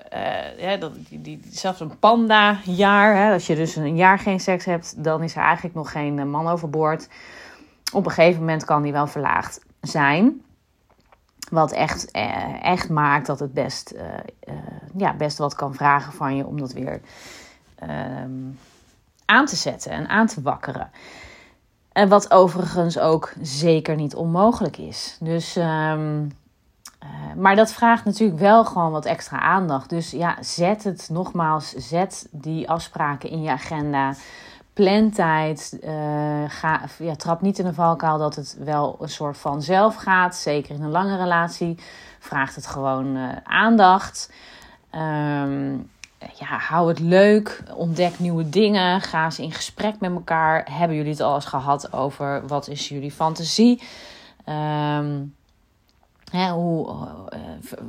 ja, 0.58 0.76
dat, 0.76 0.92
die, 1.08 1.20
die, 1.20 1.40
zelfs 1.50 1.80
een 1.80 1.99
panda-jaar, 1.99 3.32
als 3.32 3.46
je 3.46 3.54
dus 3.54 3.76
een 3.76 3.96
jaar 3.96 4.18
geen 4.18 4.40
seks 4.40 4.64
hebt, 4.64 5.04
dan 5.04 5.23
is 5.23 5.37
er 5.37 5.42
eigenlijk 5.42 5.75
nog 5.75 5.90
geen 5.90 6.30
man 6.30 6.49
overboord. 6.49 7.08
Op 7.92 8.06
een 8.06 8.12
gegeven 8.12 8.40
moment 8.40 8.64
kan 8.64 8.82
die 8.82 8.92
wel 8.92 9.06
verlaagd 9.06 9.64
zijn. 9.80 10.40
Wat 11.50 11.72
echt, 11.72 12.10
echt 12.62 12.88
maakt 12.88 13.26
dat 13.26 13.40
het 13.40 13.52
best, 13.52 13.94
ja, 14.96 15.14
best 15.14 15.38
wat 15.38 15.54
kan 15.54 15.74
vragen 15.74 16.12
van 16.12 16.36
je 16.36 16.46
om 16.46 16.60
dat 16.60 16.72
weer 16.72 17.00
ehm, 17.74 18.30
aan 19.24 19.46
te 19.46 19.56
zetten 19.56 19.92
en 19.92 20.08
aan 20.08 20.26
te 20.26 20.42
wakkeren. 20.42 20.90
En 21.92 22.08
wat 22.08 22.30
overigens 22.30 22.98
ook 22.98 23.32
zeker 23.40 23.96
niet 23.96 24.14
onmogelijk 24.14 24.76
is. 24.76 25.16
Dus, 25.20 25.56
um, 25.56 26.32
maar 27.36 27.56
dat 27.56 27.72
vraagt 27.72 28.04
natuurlijk 28.04 28.38
wel 28.38 28.64
gewoon 28.64 28.90
wat 28.90 29.04
extra 29.04 29.40
aandacht. 29.40 29.90
Dus 29.90 30.10
ja, 30.10 30.36
zet 30.40 30.84
het 30.84 31.08
nogmaals, 31.12 31.70
zet 31.70 32.28
die 32.30 32.70
afspraken 32.70 33.30
in 33.30 33.42
je 33.42 33.50
agenda. 33.50 34.14
Plan 34.76 35.11
tijd. 35.11 35.78
Uh, 35.85 36.45
ga, 36.49 36.80
ja, 36.99 37.14
trap 37.14 37.40
niet 37.40 37.59
in 37.59 37.64
de 37.64 37.75
valkuil 37.75 38.18
dat 38.18 38.35
het 38.35 38.56
wel 38.59 38.97
een 39.00 39.09
soort 39.09 39.38
van 39.38 39.62
zelf 39.62 39.95
gaat. 39.95 40.37
Zeker 40.37 40.75
in 40.75 40.83
een 40.83 40.90
lange 40.90 41.16
relatie. 41.16 41.78
Vraagt 42.18 42.54
het 42.54 42.66
gewoon 42.66 43.16
uh, 43.16 43.28
aandacht. 43.45 44.33
Um, 44.95 45.90
ja, 46.18 46.59
hou 46.59 46.88
het 46.88 46.99
leuk. 46.99 47.62
Ontdek 47.75 48.18
nieuwe 48.18 48.49
dingen. 48.49 49.00
Ga 49.00 49.25
eens 49.25 49.38
in 49.38 49.52
gesprek 49.52 50.00
met 50.00 50.11
elkaar. 50.11 50.68
Hebben 50.71 50.97
jullie 50.97 51.12
het 51.12 51.21
al 51.21 51.35
eens 51.35 51.45
gehad 51.45 51.92
over 51.92 52.47
wat 52.47 52.68
is 52.68 52.88
jullie 52.88 53.12
fantasie? 53.12 53.83
Um, 54.49 55.35
hè, 56.30 56.50
hoe, 56.50 56.97
uh, 57.35 57.40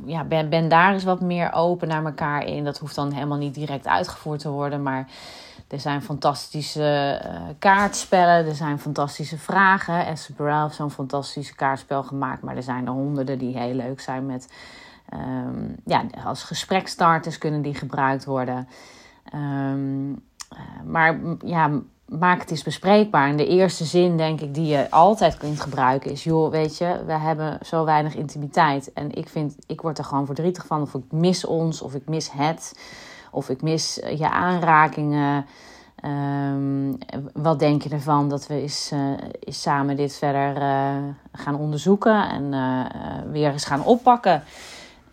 ja, 0.06 0.24
ben, 0.24 0.48
ben 0.48 0.68
daar 0.68 0.92
eens 0.92 1.04
wat 1.04 1.20
meer 1.20 1.52
open 1.52 1.88
naar 1.88 2.04
elkaar 2.04 2.44
in. 2.44 2.64
Dat 2.64 2.78
hoeft 2.78 2.94
dan 2.94 3.12
helemaal 3.12 3.38
niet 3.38 3.54
direct 3.54 3.86
uitgevoerd 3.86 4.40
te 4.40 4.50
worden. 4.50 4.82
Maar 4.82 5.08
er 5.68 5.80
zijn 5.80 6.02
fantastische 6.02 7.22
uh, 7.24 7.40
kaartspellen. 7.58 8.46
Er 8.46 8.54
zijn 8.54 8.78
fantastische 8.78 9.38
vragen. 9.38 10.06
Esther 10.06 10.34
Perel 10.34 10.62
heeft 10.62 10.74
zo'n 10.74 10.90
fantastisch 10.90 11.54
kaartspel 11.54 12.02
gemaakt. 12.02 12.42
Maar 12.42 12.56
er 12.56 12.62
zijn 12.62 12.86
er 12.86 12.92
honderden 12.92 13.38
die 13.38 13.58
heel 13.58 13.74
leuk 13.74 14.00
zijn 14.00 14.26
met 14.26 14.48
Um, 15.14 15.76
ja, 15.84 16.04
als 16.24 16.42
gesprekstarters 16.42 17.38
kunnen 17.38 17.62
die 17.62 17.74
gebruikt 17.74 18.24
worden. 18.24 18.68
Um, 19.34 20.22
maar 20.84 21.20
ja, 21.44 21.70
maak 22.08 22.40
het 22.40 22.50
eens 22.50 22.62
bespreekbaar. 22.62 23.28
En 23.28 23.36
de 23.36 23.46
eerste 23.46 23.84
zin, 23.84 24.16
denk 24.16 24.40
ik, 24.40 24.54
die 24.54 24.66
je 24.66 24.90
altijd 24.90 25.36
kunt 25.36 25.60
gebruiken 25.60 26.10
is: 26.10 26.24
joh, 26.24 26.50
weet 26.50 26.78
je, 26.78 27.02
we 27.06 27.12
hebben 27.12 27.58
zo 27.62 27.84
weinig 27.84 28.14
intimiteit. 28.14 28.92
En 28.92 29.14
ik 29.14 29.28
vind, 29.28 29.56
ik 29.66 29.80
word 29.80 29.98
er 29.98 30.04
gewoon 30.04 30.26
verdrietig 30.26 30.66
van. 30.66 30.82
Of 30.82 30.94
ik 30.94 31.04
mis 31.10 31.44
ons, 31.44 31.82
of 31.82 31.94
ik 31.94 32.08
mis 32.08 32.32
het, 32.32 32.80
of 33.30 33.48
ik 33.48 33.62
mis 33.62 34.00
eh, 34.00 34.18
je 34.18 34.30
aanrakingen. 34.30 35.46
Um, 36.04 36.98
wat 37.32 37.58
denk 37.58 37.82
je 37.82 37.88
ervan 37.88 38.28
dat 38.28 38.46
we 38.46 38.54
eens, 38.54 38.90
uh, 38.92 39.12
eens 39.40 39.62
samen 39.62 39.96
dit 39.96 40.16
verder 40.16 40.62
uh, 40.62 40.96
gaan 41.32 41.56
onderzoeken 41.56 42.28
en 42.30 42.50
weer 43.30 43.52
eens 43.52 43.64
gaan 43.64 43.84
oppakken? 43.84 44.42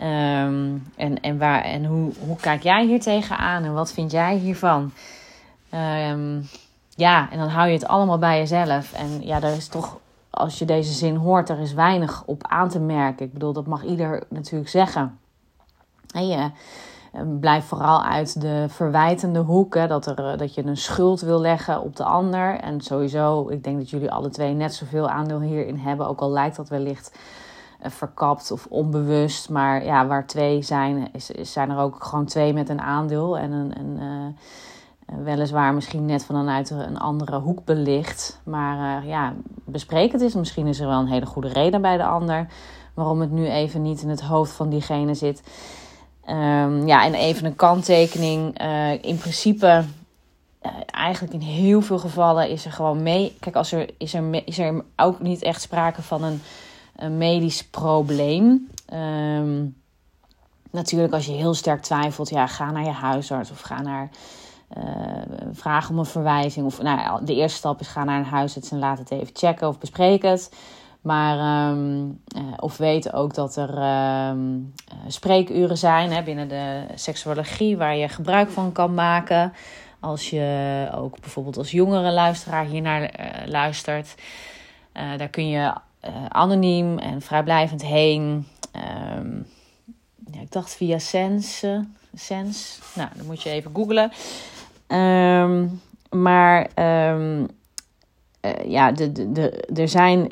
Um, 0.01 0.88
en 0.95 1.22
en, 1.22 1.38
waar, 1.38 1.62
en 1.62 1.86
hoe, 1.86 2.12
hoe 2.25 2.36
kijk 2.36 2.63
jij 2.63 2.86
hier 2.86 3.00
tegenaan 3.00 3.63
en 3.63 3.74
wat 3.74 3.91
vind 3.91 4.12
jij 4.12 4.36
hiervan? 4.36 4.91
Um, 5.74 6.48
ja, 6.95 7.31
en 7.31 7.38
dan 7.38 7.48
hou 7.48 7.67
je 7.67 7.74
het 7.74 7.88
allemaal 7.88 8.17
bij 8.17 8.38
jezelf. 8.38 8.93
En 8.93 9.25
ja, 9.25 9.41
er 9.41 9.55
is 9.55 9.67
toch, 9.67 9.98
als 10.29 10.60
je 10.60 10.65
deze 10.65 10.91
zin 10.91 11.15
hoort, 11.15 11.50
er 11.50 11.60
is 11.60 11.74
weinig 11.74 12.24
op 12.25 12.48
aan 12.48 12.69
te 12.69 12.79
merken. 12.79 13.25
Ik 13.25 13.34
bedoel, 13.34 13.53
dat 13.53 13.65
mag 13.65 13.84
ieder 13.84 14.24
natuurlijk 14.29 14.69
zeggen. 14.69 15.19
En 16.12 16.27
je 16.27 16.36
ehm, 16.36 16.50
blijf 17.39 17.65
vooral 17.65 18.03
uit 18.03 18.41
de 18.41 18.65
verwijtende 18.67 19.39
hoek. 19.39 19.75
Hè, 19.75 19.88
dat, 19.88 20.05
er, 20.05 20.31
eh, 20.31 20.38
dat 20.38 20.53
je 20.53 20.65
een 20.65 20.77
schuld 20.77 21.22
wil 21.22 21.39
leggen 21.39 21.81
op 21.81 21.95
de 21.95 22.03
ander. 22.03 22.60
En 22.60 22.81
sowieso, 22.81 23.50
ik 23.50 23.63
denk 23.63 23.77
dat 23.77 23.89
jullie 23.89 24.12
alle 24.12 24.29
twee 24.29 24.53
net 24.53 24.74
zoveel 24.74 25.10
aandeel 25.10 25.39
hierin 25.39 25.77
hebben. 25.77 26.07
Ook 26.07 26.19
al 26.19 26.31
lijkt 26.31 26.55
dat 26.55 26.69
wellicht 26.69 27.17
eh, 27.79 27.91
verkapt 27.91 28.51
of 28.51 28.67
onbewust. 28.69 29.50
Maar 29.50 29.86
ja, 29.86 30.07
waar 30.07 30.27
twee 30.27 30.62
zijn, 30.62 31.07
is, 31.12 31.25
zijn 31.25 31.69
er 31.69 31.77
ook 31.77 32.03
gewoon 32.03 32.25
twee 32.25 32.53
met 32.53 32.69
een 32.69 32.81
aandeel. 32.81 33.38
En 33.38 33.51
een, 33.51 34.00
uh, 34.00 35.24
weliswaar 35.24 35.74
misschien 35.74 36.05
net 36.05 36.25
vanuit 36.25 36.69
een 36.69 37.00
andere 37.00 37.39
hoek 37.39 37.65
belicht. 37.65 38.41
Maar 38.43 39.05
ja, 39.05 39.34
bespreek 39.65 40.12
het 40.12 40.22
eens. 40.22 40.36
Misschien 40.36 40.67
is 40.67 40.79
er 40.79 40.88
wel 40.88 41.00
een 41.00 41.07
hele 41.07 41.25
goede 41.25 41.48
reden 41.48 41.81
bij 41.81 41.98
de 41.98 42.05
ander. 42.05 42.48
Waarom 42.93 43.22
het 43.22 43.31
nu 43.31 43.48
even 43.48 43.81
niet 43.81 44.01
in 44.01 44.10
het 44.10 44.22
hoofd 44.22 44.51
van 44.51 44.69
diegene 44.69 45.13
zit. 45.13 45.43
Um, 46.29 46.88
ja, 46.88 47.05
en 47.05 47.13
even 47.13 47.46
een 47.46 47.55
kanttekening. 47.55 48.62
Uh, 48.62 49.03
in 49.03 49.17
principe 49.17 49.84
eigenlijk 50.86 51.34
in 51.34 51.39
heel 51.39 51.82
veel 51.82 52.00
gevallen 52.00 52.50
is 52.50 52.65
er 52.65 52.72
gewoon 52.72 53.03
mee. 53.03 53.36
Kijk, 53.39 53.55
als 53.55 53.72
er, 53.72 53.89
is, 53.98 54.13
er, 54.13 54.48
is 54.48 54.60
er 54.60 54.84
ook 54.96 55.20
niet 55.20 55.41
echt 55.41 55.62
sprake 55.62 56.01
van 56.01 56.24
een 56.24 57.17
medisch 57.17 57.63
probleem. 57.63 58.70
Um, 58.94 59.75
natuurlijk, 60.72 61.13
als 61.13 61.25
je 61.25 61.32
heel 61.32 61.53
sterk 61.53 61.82
twijfelt, 61.82 62.29
ja, 62.29 62.48
ga 62.48 62.72
naar 62.72 62.84
je 62.84 62.89
huisarts 62.89 63.51
of 63.51 63.62
ga 63.62 63.82
naar. 63.82 64.10
Uh, 64.77 64.84
vraag 65.51 65.89
om 65.89 66.00
een 66.00 66.05
verwijzing. 66.05 66.65
Of 66.65 66.82
nou, 66.82 67.25
de 67.25 67.36
eerste 67.36 67.58
stap 67.58 67.79
is 67.79 67.88
ga 67.88 68.03
naar 68.03 68.20
een 68.20 68.25
huisarts 68.25 68.72
en 68.72 68.79
laat 68.79 68.98
het 68.98 69.12
even 69.12 69.29
checken 69.34 69.67
of 69.67 69.79
bespreek 69.79 70.22
het. 70.22 70.51
Maar, 71.05 71.69
um, 71.71 72.19
uh, 72.38 72.43
of 72.57 72.77
weet 72.77 73.13
ook 73.13 73.33
dat 73.33 73.55
er 73.55 73.77
um, 74.29 74.74
spreekuren 75.07 75.77
zijn 75.77 76.12
hè, 76.12 76.24
binnen 76.24 76.47
de 76.47 76.85
seksuologie 76.95 77.77
waar 77.77 77.95
je 77.95 78.09
gebruik 78.09 78.50
van 78.50 78.71
kan 78.71 78.93
maken. 78.93 79.53
Als 80.00 80.29
je 80.29 80.89
ook 80.93 81.19
bijvoorbeeld 81.19 81.57
als 81.57 81.71
jongere 81.71 82.12
luisteraar 82.12 82.65
hiernaar 82.65 83.01
uh, 83.01 83.47
luistert. 83.47 84.15
daar 84.93 85.27
kun 85.29 85.50
je 85.50 85.74
anoniem 86.29 86.97
en 86.97 87.21
vrijblijvend 87.21 87.81
heen. 87.81 88.47
Um, 89.17 89.45
ja, 90.31 90.41
ik 90.41 90.51
dacht 90.51 90.75
via 90.75 91.00
Sense. 91.00 91.85
Sense. 92.13 92.81
Nou, 92.95 93.09
dan 93.15 93.25
moet 93.25 93.43
je 93.43 93.50
even 93.50 93.71
googlen. 93.74 94.12
Maar 96.09 96.69
ja, 98.65 98.91
de, 98.91 99.12
de, 99.12 99.31
de, 99.31 99.50
er 99.81 99.89
zijn. 99.89 100.27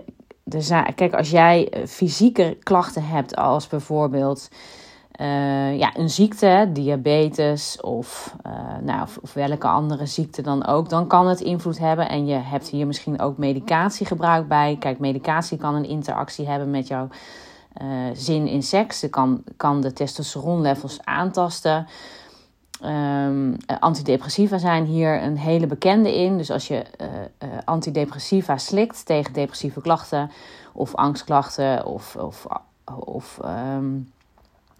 Zijn 0.45 0.95
kijk, 0.95 1.13
als 1.13 1.29
jij 1.29 1.71
fysieke 1.87 2.57
klachten 2.63 3.03
hebt, 3.03 3.35
als 3.35 3.67
bijvoorbeeld 3.67 4.49
uh, 5.21 5.77
ja, 5.77 5.97
een 5.97 6.09
ziekte, 6.09 6.69
diabetes 6.73 7.81
of, 7.81 8.35
uh, 8.47 8.53
nou, 8.81 9.07
of, 9.21 9.33
welke 9.33 9.67
andere 9.67 10.05
ziekte 10.05 10.41
dan 10.41 10.65
ook, 10.65 10.89
dan 10.89 11.07
kan 11.07 11.27
het 11.27 11.41
invloed 11.41 11.79
hebben. 11.79 12.09
En 12.09 12.25
je 12.25 12.35
hebt 12.35 12.69
hier 12.69 12.87
misschien 12.87 13.19
ook 13.19 13.37
medicatiegebruik 13.37 14.47
bij. 14.47 14.75
Kijk, 14.79 14.99
medicatie 14.99 15.57
kan 15.57 15.75
een 15.75 15.87
interactie 15.87 16.47
hebben 16.47 16.71
met 16.71 16.87
jouw 16.87 17.07
zin 18.13 18.47
in 18.47 18.63
seks. 18.63 19.01
Het 19.01 19.11
kan, 19.11 19.43
kan 19.57 19.81
de 19.81 19.93
testosteronlevels 19.93 20.99
aantasten. 21.03 21.87
Um, 22.85 23.57
antidepressiva 23.79 24.57
zijn 24.57 24.85
hier 24.85 25.23
een 25.23 25.37
hele 25.37 25.67
bekende 25.67 26.15
in. 26.15 26.37
Dus 26.37 26.51
als 26.51 26.67
je 26.67 26.83
antidepressiva 27.65 28.57
slikt 28.57 29.05
tegen 29.05 29.33
depressieve 29.33 29.81
klachten 29.81 30.31
of 30.73 30.95
angstklachten 30.95 31.85
of, 31.85 32.15
of, 32.15 32.47
of 32.99 33.39
um, 33.45 34.11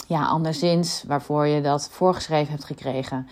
ja, 0.08 0.26
anderszins 0.26 1.04
waarvoor 1.08 1.48
je 1.48 1.62
dat 1.62 1.90
voorgeschreven 1.92 2.52
hebt 2.52 2.66
gekregen. 2.66 3.28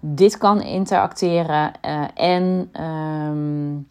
Dit 0.00 0.38
kan 0.38 0.62
interacteren. 0.62 1.80
En 2.14 2.70
um, 2.84 3.88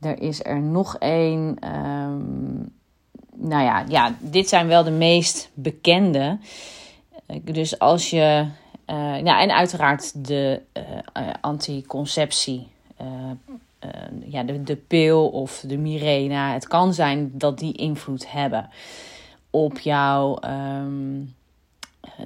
er 0.00 0.20
is 0.20 0.44
er 0.44 0.60
nog 0.60 0.96
één. 0.96 1.56
Nou 3.34 3.64
ja, 3.64 3.84
ja, 3.88 4.14
dit 4.18 4.48
zijn 4.48 4.66
wel 4.66 4.84
de 4.84 4.90
meest 4.90 5.50
bekende. 5.54 6.38
Dus 7.42 7.78
als 7.78 8.10
je. 8.10 8.46
Uh, 8.90 8.96
nou, 8.96 9.40
en 9.40 9.54
uiteraard 9.54 10.26
de 10.26 10.60
uh, 11.16 11.28
anticonceptie. 11.40 12.68
ja, 14.24 14.42
de, 14.42 14.62
de 14.62 14.76
pil 14.76 15.28
of 15.28 15.64
de 15.66 15.76
Mirena. 15.76 16.52
Het 16.52 16.68
kan 16.68 16.94
zijn 16.94 17.30
dat 17.32 17.58
die 17.58 17.72
invloed 17.72 18.32
hebben 18.32 18.68
op 19.50 19.78
jouw 19.78 20.38
um, 20.44 21.34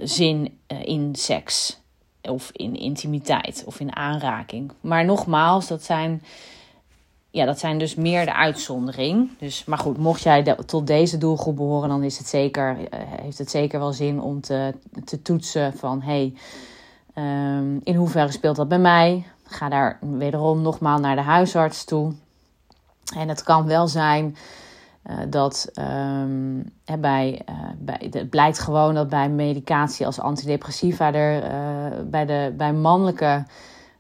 zin 0.03 0.59
eh, 0.67 0.83
in 0.83 1.15
seks 1.15 1.79
of 2.23 2.51
in 2.53 2.77
intimiteit 2.77 3.63
of 3.67 3.81
in 3.81 3.97
aanraking. 3.97 4.73
Maar 4.81 5.05
nogmaals, 5.05 5.69
dat 5.69 5.83
zijn, 5.83 6.23
ja, 7.35 7.45
dat 7.45 7.59
zijn 7.59 7.79
dus 7.79 7.95
meer 7.95 8.25
de 8.25 8.35
uitzondering. 8.35 9.31
Dus, 9.39 9.65
maar 9.65 9.79
goed, 9.79 9.99
mocht 9.99 10.23
jij 10.23 10.57
tot 10.67 10.87
deze 10.87 11.19
doelgroep 11.19 11.57
behoren, 11.57 11.89
dan 11.89 12.03
is 12.03 12.19
het 12.19 12.27
zeker, 12.27 12.77
uh, 12.79 12.87
heeft 13.21 13.39
het 13.39 13.51
zeker 13.51 13.79
wel 13.79 13.93
zin 13.93 14.21
om 14.21 14.41
te, 14.41 14.75
te 15.05 15.23
toetsen 15.23 15.73
van 15.77 16.03
hey, 16.03 16.35
um, 17.15 17.81
in 17.85 17.95
hoeverre 17.95 18.33
speelt 18.33 18.57
dat 18.57 18.69
bij 18.69 18.79
mij? 18.79 19.27
Ga 19.45 19.69
daar 19.69 19.99
wederom 20.01 20.63
nogmaals 20.63 21.01
naar 21.01 21.17
de 21.17 21.23
huisarts 21.23 21.85
toe. 21.85 22.13
En 23.17 23.29
het 23.29 23.43
kan 23.43 23.67
wel 23.67 23.89
zijn 23.89 24.37
dat 25.29 25.71
um, 25.79 26.73
bij, 27.01 27.43
bij, 27.79 28.11
het 28.11 28.31
blijkt 28.31 28.59
gewoon 28.59 28.95
dat 28.95 29.09
bij 29.09 29.29
medicatie 29.29 30.07
als 30.07 30.21
antidepressiva 30.21 31.13
er 31.13 31.43
bij, 32.07 32.27
de, 32.27 32.55
bij 32.57 32.73
mannelijke 32.73 33.45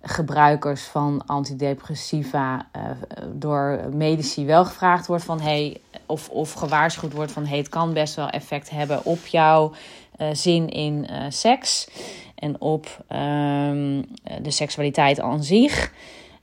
gebruikers 0.07 0.83
van 0.83 1.23
antidepressiva 1.27 2.67
door 3.33 3.81
medici 3.93 4.47
wel 4.47 4.65
gevraagd 4.65 5.07
wordt 5.07 5.25
van 5.25 5.41
hey, 5.41 5.81
of, 6.07 6.29
of 6.29 6.53
gewaarschuwd 6.53 7.13
wordt 7.13 7.33
van 7.33 7.47
hey, 7.47 7.59
het 7.59 7.69
kan 7.69 7.93
best 7.93 8.15
wel 8.15 8.29
effect 8.29 8.71
hebben 8.71 9.05
op 9.05 9.27
jouw 9.27 9.73
zin 10.33 10.69
in 10.69 11.09
seks 11.29 11.89
en 12.35 12.61
op 12.61 13.05
um, 13.13 14.07
de 14.43 14.51
seksualiteit 14.51 15.21
aan 15.21 15.45
zich. 15.45 15.93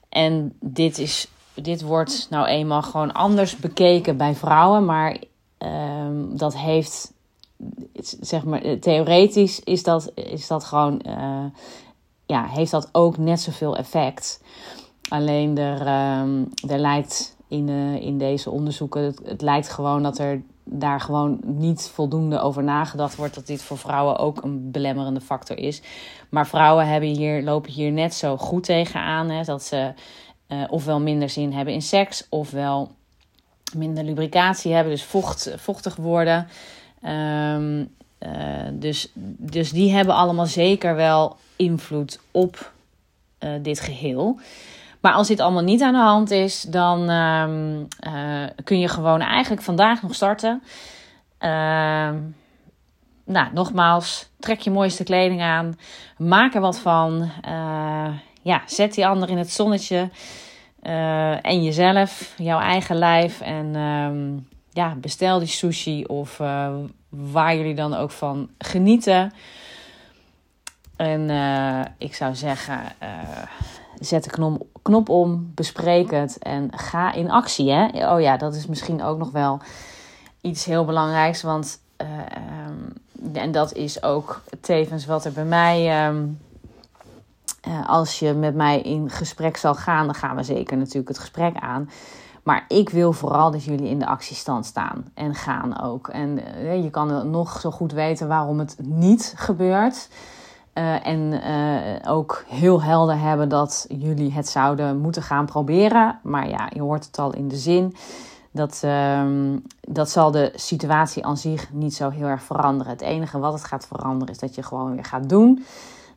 En 0.09 0.53
dit, 0.59 0.97
is, 0.97 1.27
dit 1.53 1.81
wordt 1.81 2.27
nou 2.29 2.47
eenmaal 2.47 2.81
gewoon 2.81 3.11
anders 3.11 3.55
bekeken 3.55 4.17
bij 4.17 4.35
vrouwen, 4.35 4.85
maar 4.85 5.17
um, 5.57 6.37
dat 6.37 6.57
heeft, 6.57 7.13
zeg 8.19 8.43
maar, 8.43 8.61
theoretisch 8.79 9.59
is 9.59 9.83
dat, 9.83 10.11
is 10.15 10.47
dat 10.47 10.63
gewoon, 10.63 11.01
uh, 11.07 11.45
ja, 12.31 12.47
heeft 12.47 12.71
dat 12.71 12.89
ook 12.91 13.17
net 13.17 13.39
zoveel 13.39 13.77
effect. 13.77 14.43
Alleen 15.09 15.57
er, 15.57 15.79
um, 16.21 16.49
er 16.67 16.79
lijkt 16.79 17.35
in, 17.47 17.67
uh, 17.67 17.95
in 17.95 18.17
deze 18.17 18.49
onderzoeken, 18.49 19.15
het, 19.23 19.41
lijkt 19.41 19.69
gewoon 19.69 20.03
dat 20.03 20.17
er 20.17 20.41
daar 20.63 20.99
gewoon 20.99 21.39
niet 21.43 21.91
voldoende 21.93 22.39
over 22.39 22.63
nagedacht 22.63 23.15
wordt 23.15 23.35
dat 23.35 23.47
dit 23.47 23.61
voor 23.61 23.77
vrouwen 23.77 24.17
ook 24.17 24.43
een 24.43 24.71
belemmerende 24.71 25.21
factor 25.21 25.57
is. 25.57 25.81
Maar 26.29 26.47
vrouwen 26.47 26.87
hebben 26.87 27.09
hier, 27.09 27.43
lopen 27.43 27.71
hier 27.71 27.91
net 27.91 28.13
zo 28.13 28.37
goed 28.37 28.63
tegenaan. 28.63 29.29
Hè, 29.29 29.43
dat 29.43 29.63
ze 29.63 29.93
uh, 30.47 30.63
ofwel 30.69 30.99
minder 31.01 31.29
zin 31.29 31.53
hebben 31.53 31.73
in 31.73 31.81
seks, 31.81 32.27
ofwel 32.29 32.91
minder 33.75 34.03
lubricatie 34.03 34.73
hebben, 34.73 34.93
dus 34.93 35.03
vocht, 35.03 35.53
vochtig 35.57 35.95
worden. 35.95 36.47
Um, 37.03 37.95
uh, 38.25 38.31
dus, 38.71 39.11
dus 39.37 39.71
die 39.71 39.91
hebben 39.91 40.15
allemaal 40.15 40.45
zeker 40.45 40.95
wel 40.95 41.37
invloed 41.55 42.19
op 42.31 42.71
uh, 43.39 43.49
dit 43.61 43.79
geheel. 43.79 44.39
Maar 44.99 45.13
als 45.13 45.27
dit 45.27 45.39
allemaal 45.39 45.63
niet 45.63 45.81
aan 45.81 45.93
de 45.93 45.99
hand 45.99 46.31
is, 46.31 46.61
dan 46.61 47.09
um, 47.09 47.87
uh, 48.07 48.43
kun 48.63 48.79
je 48.79 48.87
gewoon 48.87 49.21
eigenlijk 49.21 49.61
vandaag 49.61 50.01
nog 50.01 50.15
starten. 50.15 50.63
Uh, 51.39 52.09
nou, 53.25 53.53
nogmaals, 53.53 54.29
trek 54.39 54.59
je 54.59 54.71
mooiste 54.71 55.03
kleding 55.03 55.41
aan. 55.41 55.77
Maak 56.17 56.53
er 56.53 56.61
wat 56.61 56.79
van. 56.79 57.31
Ja, 58.41 58.61
zet 58.65 58.93
die 58.93 59.07
ander 59.07 59.29
in 59.29 59.37
het 59.37 59.51
zonnetje. 59.51 60.09
En 61.41 61.63
jezelf, 61.63 62.33
jouw 62.37 62.59
eigen 62.59 62.95
lijf. 62.95 63.41
En 63.41 63.75
um, 63.75 64.47
ja, 64.73 64.95
bestel 64.95 65.39
die 65.39 65.47
sushi 65.47 66.05
of 66.05 66.39
uh, 66.39 66.75
waar 67.09 67.55
jullie 67.55 67.75
dan 67.75 67.93
ook 67.93 68.11
van 68.11 68.49
genieten. 68.57 69.33
En 70.95 71.29
ik 71.97 72.15
zou 72.15 72.35
zeggen, 72.35 72.81
zet 73.99 74.23
de 74.23 74.29
knop, 74.29 74.65
knop 74.81 75.09
om, 75.09 75.51
bespreek 75.55 76.11
het 76.11 76.37
en 76.37 76.69
ga 76.75 77.13
in 77.13 77.31
actie. 77.31 77.71
Hè? 77.71 78.13
Oh 78.13 78.21
ja, 78.21 78.37
dat 78.37 78.55
is 78.55 78.67
misschien 78.67 79.03
ook 79.03 79.17
nog 79.17 79.31
wel 79.31 79.59
iets 80.41 80.65
heel 80.65 80.85
belangrijks. 80.85 81.41
Want, 81.41 81.79
um, 81.97 82.93
en 83.33 83.51
dat 83.51 83.73
is 83.73 84.03
ook 84.03 84.41
tevens 84.59 85.05
wat 85.05 85.25
er 85.25 85.31
bij 85.31 85.45
mij. 85.45 86.09
Uh, 87.67 87.89
als 87.89 88.19
je 88.19 88.33
met 88.33 88.55
mij 88.55 88.81
in 88.81 89.09
gesprek 89.09 89.57
zal 89.57 89.75
gaan, 89.75 90.05
dan 90.05 90.15
gaan 90.15 90.35
we 90.35 90.43
zeker 90.43 90.77
natuurlijk 90.77 91.07
het 91.07 91.19
gesprek 91.19 91.55
aan. 91.59 91.89
Maar 92.43 92.65
ik 92.67 92.89
wil 92.89 93.13
vooral 93.13 93.51
dat 93.51 93.63
jullie 93.63 93.89
in 93.89 93.99
de 93.99 94.05
actiestand 94.05 94.65
staan 94.65 95.05
en 95.13 95.35
gaan 95.35 95.81
ook. 95.81 96.07
En 96.07 96.39
uh, 96.57 96.83
je 96.83 96.89
kan 96.89 97.29
nog 97.29 97.59
zo 97.59 97.71
goed 97.71 97.91
weten 97.91 98.27
waarom 98.27 98.59
het 98.59 98.77
niet 98.83 99.33
gebeurt. 99.37 100.09
Uh, 100.73 101.07
en 101.07 101.19
uh, 101.19 102.11
ook 102.11 102.43
heel 102.47 102.81
helder 102.81 103.19
hebben 103.19 103.49
dat 103.49 103.85
jullie 103.89 104.31
het 104.31 104.47
zouden 104.47 104.97
moeten 104.97 105.21
gaan 105.21 105.45
proberen. 105.45 106.19
Maar 106.23 106.49
ja, 106.49 106.69
je 106.73 106.81
hoort 106.81 107.05
het 107.05 107.19
al 107.19 107.33
in 107.33 107.47
de 107.47 107.55
zin. 107.55 107.95
Dat, 108.51 108.81
uh, 108.85 109.21
dat 109.81 110.09
zal 110.09 110.31
de 110.31 110.51
situatie 110.55 111.25
aan 111.25 111.37
zich 111.37 111.73
niet 111.73 111.95
zo 111.95 112.09
heel 112.09 112.27
erg 112.27 112.43
veranderen. 112.43 112.91
Het 112.91 113.01
enige 113.01 113.39
wat 113.39 113.53
het 113.53 113.63
gaat 113.63 113.87
veranderen 113.87 114.33
is 114.33 114.39
dat 114.39 114.55
je 114.55 114.63
gewoon 114.63 114.93
weer 114.93 115.05
gaat 115.05 115.29
doen. 115.29 115.65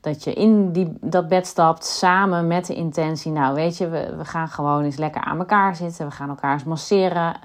Dat 0.04 0.24
je 0.24 0.32
in 0.32 0.72
die, 0.72 0.92
dat 1.00 1.28
bed 1.28 1.46
stapt 1.46 1.84
samen 1.84 2.46
met 2.46 2.66
de 2.66 2.74
intentie. 2.74 3.32
Nou, 3.32 3.54
weet 3.54 3.76
je, 3.76 3.88
we, 3.88 4.14
we 4.16 4.24
gaan 4.24 4.48
gewoon 4.48 4.84
eens 4.84 4.96
lekker 4.96 5.20
aan 5.20 5.38
elkaar 5.38 5.76
zitten. 5.76 6.06
We 6.06 6.12
gaan 6.12 6.28
elkaar 6.28 6.52
eens 6.52 6.64
masseren. 6.64 7.36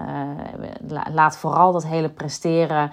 Uh, 0.90 1.00
laat 1.12 1.36
vooral 1.36 1.72
dat 1.72 1.86
hele 1.86 2.08
presteren. 2.08 2.90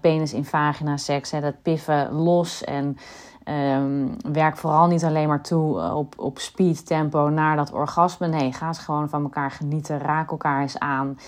penis 0.00 0.32
in 0.32 0.44
vagina 0.44 0.96
seks. 0.96 1.30
Hè, 1.30 1.40
dat 1.40 1.62
piffen 1.62 2.12
los. 2.12 2.64
En 2.64 2.96
Um, 3.44 4.16
werk 4.32 4.56
vooral 4.56 4.86
niet 4.86 5.04
alleen 5.04 5.28
maar 5.28 5.42
toe 5.42 5.80
eh, 5.80 5.96
op, 5.96 6.14
op 6.18 6.38
speed, 6.38 6.86
tempo 6.86 7.28
naar 7.28 7.56
dat 7.56 7.72
orgasme. 7.72 8.26
Nee, 8.26 8.52
ga 8.52 8.66
eens 8.66 8.78
gewoon 8.78 9.08
van 9.08 9.22
elkaar 9.22 9.50
genieten. 9.50 9.98
Raak 9.98 10.30
elkaar 10.30 10.60
eens 10.60 10.78
aan. 10.78 11.18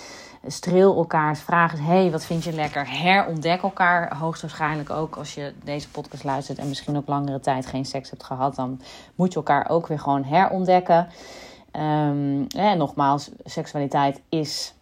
Streel 0.47 0.97
elkaar. 0.97 1.37
Vraag 1.37 1.73
eens: 1.73 1.81
hey, 1.81 2.11
wat 2.11 2.25
vind 2.25 2.45
je 2.45 2.53
lekker? 2.53 2.89
Herontdek 2.89 3.63
elkaar. 3.63 4.17
Hoogstwaarschijnlijk 4.17 4.91
ook 4.91 5.17
als 5.17 5.35
je 5.35 5.55
deze 5.65 5.91
podcast 5.91 6.25
luistert 6.25 6.59
en 6.59 6.69
misschien 6.69 6.97
ook 6.97 7.09
langere 7.09 7.41
tijd 7.41 7.67
geen 7.67 7.85
seks 7.85 8.11
hebt 8.11 8.25
gehad. 8.25 8.55
Dan 8.55 8.81
moet 9.15 9.31
je 9.33 9.37
elkaar 9.37 9.69
ook 9.69 9.87
weer 9.87 10.01
gewoon 10.01 10.25
herontdekken. 10.25 11.09
En 11.73 12.49
nogmaals, 12.77 13.31
seksualiteit 13.45 14.21
is 14.29 14.75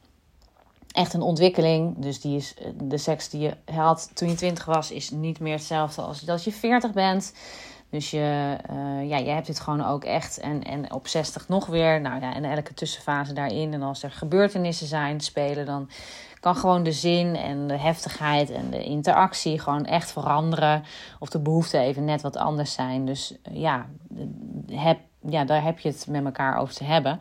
echt 0.93 1.15
een 1.15 1.23
ontwikkeling. 1.23 1.95
Dus 1.99 2.21
die 2.21 2.37
is, 2.37 2.55
de 2.83 2.99
seks 2.99 3.29
die 3.29 3.41
je 3.41 3.73
had 3.73 4.11
toen 4.15 4.29
je 4.29 4.35
20 4.35 4.65
was, 4.65 4.91
is 4.91 5.11
niet 5.11 5.41
meer 5.41 5.53
hetzelfde 5.53 6.03
als 6.03 6.21
dat 6.21 6.45
je 6.45 6.53
40 6.53 6.93
bent. 6.93 7.33
Dus 7.91 8.11
je, 8.11 8.57
uh, 8.71 9.09
ja, 9.09 9.17
je 9.17 9.31
hebt 9.31 9.47
dit 9.47 9.61
gewoon 9.61 9.87
ook 9.87 10.05
echt. 10.05 10.39
En, 10.39 10.63
en 10.63 10.93
op 10.93 11.07
60 11.07 11.49
nog 11.49 11.67
weer. 11.67 12.01
Nou 12.01 12.21
ja, 12.21 12.35
en 12.35 12.45
elke 12.45 12.75
tussenfase 12.75 13.33
daarin. 13.33 13.73
En 13.73 13.83
als 13.83 14.03
er 14.03 14.11
gebeurtenissen 14.11 14.87
zijn, 14.87 15.21
spelen, 15.21 15.67
dan 15.67 15.91
kan 16.41 16.57
gewoon 16.57 16.83
de 16.83 16.93
zin 16.93 17.37
en 17.37 17.67
de 17.67 17.77
heftigheid 17.77 18.51
en 18.51 18.71
de 18.71 18.85
interactie 18.85 19.59
gewoon 19.59 19.85
echt 19.85 20.13
veranderen. 20.13 20.85
Of 21.19 21.29
de 21.29 21.39
behoeften 21.39 21.81
even 21.81 22.05
net 22.05 22.23
wat 22.23 22.37
anders 22.37 22.73
zijn. 22.73 23.05
Dus 23.07 23.35
uh, 23.51 23.57
ja, 23.57 23.87
heb, 24.73 24.99
ja, 25.29 25.45
daar 25.45 25.63
heb 25.63 25.79
je 25.79 25.89
het 25.89 26.07
met 26.09 26.25
elkaar 26.25 26.57
over 26.57 26.75
te 26.75 26.85
hebben. 26.85 27.21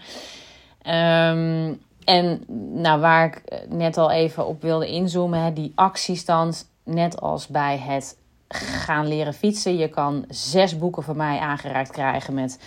Um, 0.88 1.82
en 2.10 2.43
nou, 2.82 3.00
waar 3.00 3.26
ik 3.26 3.65
net 3.69 3.98
al 3.98 4.12
even 4.12 4.48
op 4.48 4.62
wilde 4.62 4.88
inzoomen, 4.88 5.43
hè, 5.43 5.54
die 5.54 5.72
actiestand, 5.76 6.69
net 6.84 7.22
als 7.22 7.48
bij 7.48 7.78
het 7.78 8.17
gaan 8.48 9.08
leren 9.08 9.34
fietsen. 9.34 9.78
Je 9.78 9.89
kan 9.89 10.26
zes 10.28 10.78
boeken 10.78 11.04
van 11.04 11.17
mij 11.17 11.39
aangereikt 11.39 11.91
krijgen 11.91 12.34
met 12.34 12.60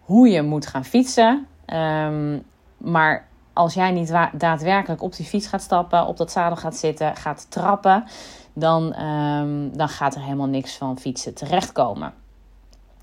hoe 0.00 0.28
je 0.28 0.42
moet 0.42 0.66
gaan 0.66 0.84
fietsen. 0.84 1.46
Um, 1.66 2.44
maar 2.76 3.28
als 3.52 3.74
jij 3.74 3.90
niet 3.90 4.14
daadwerkelijk 4.32 5.02
op 5.02 5.16
die 5.16 5.26
fiets 5.26 5.46
gaat 5.46 5.62
stappen, 5.62 6.06
op 6.06 6.16
dat 6.16 6.30
zadel 6.30 6.56
gaat 6.56 6.76
zitten, 6.76 7.16
gaat 7.16 7.50
trappen, 7.50 8.04
dan, 8.52 9.00
um, 9.02 9.76
dan 9.76 9.88
gaat 9.88 10.14
er 10.14 10.22
helemaal 10.22 10.46
niks 10.46 10.76
van 10.76 10.98
fietsen 10.98 11.34
terechtkomen. 11.34 12.12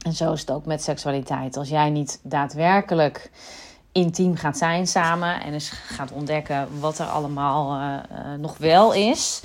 En 0.01 0.13
zo 0.13 0.31
is 0.31 0.39
het 0.39 0.51
ook 0.51 0.65
met 0.65 0.83
seksualiteit. 0.83 1.57
Als 1.57 1.69
jij 1.69 1.89
niet 1.89 2.19
daadwerkelijk 2.23 3.31
intiem 3.91 4.35
gaat 4.35 4.57
zijn 4.57 4.87
samen. 4.87 5.41
En 5.41 5.53
eens 5.53 5.69
gaat 5.69 6.11
ontdekken 6.11 6.79
wat 6.79 6.99
er 6.99 7.05
allemaal 7.05 7.75
uh, 7.75 7.93
uh, 8.11 8.39
nog 8.39 8.57
wel 8.57 8.93
is. 8.93 9.43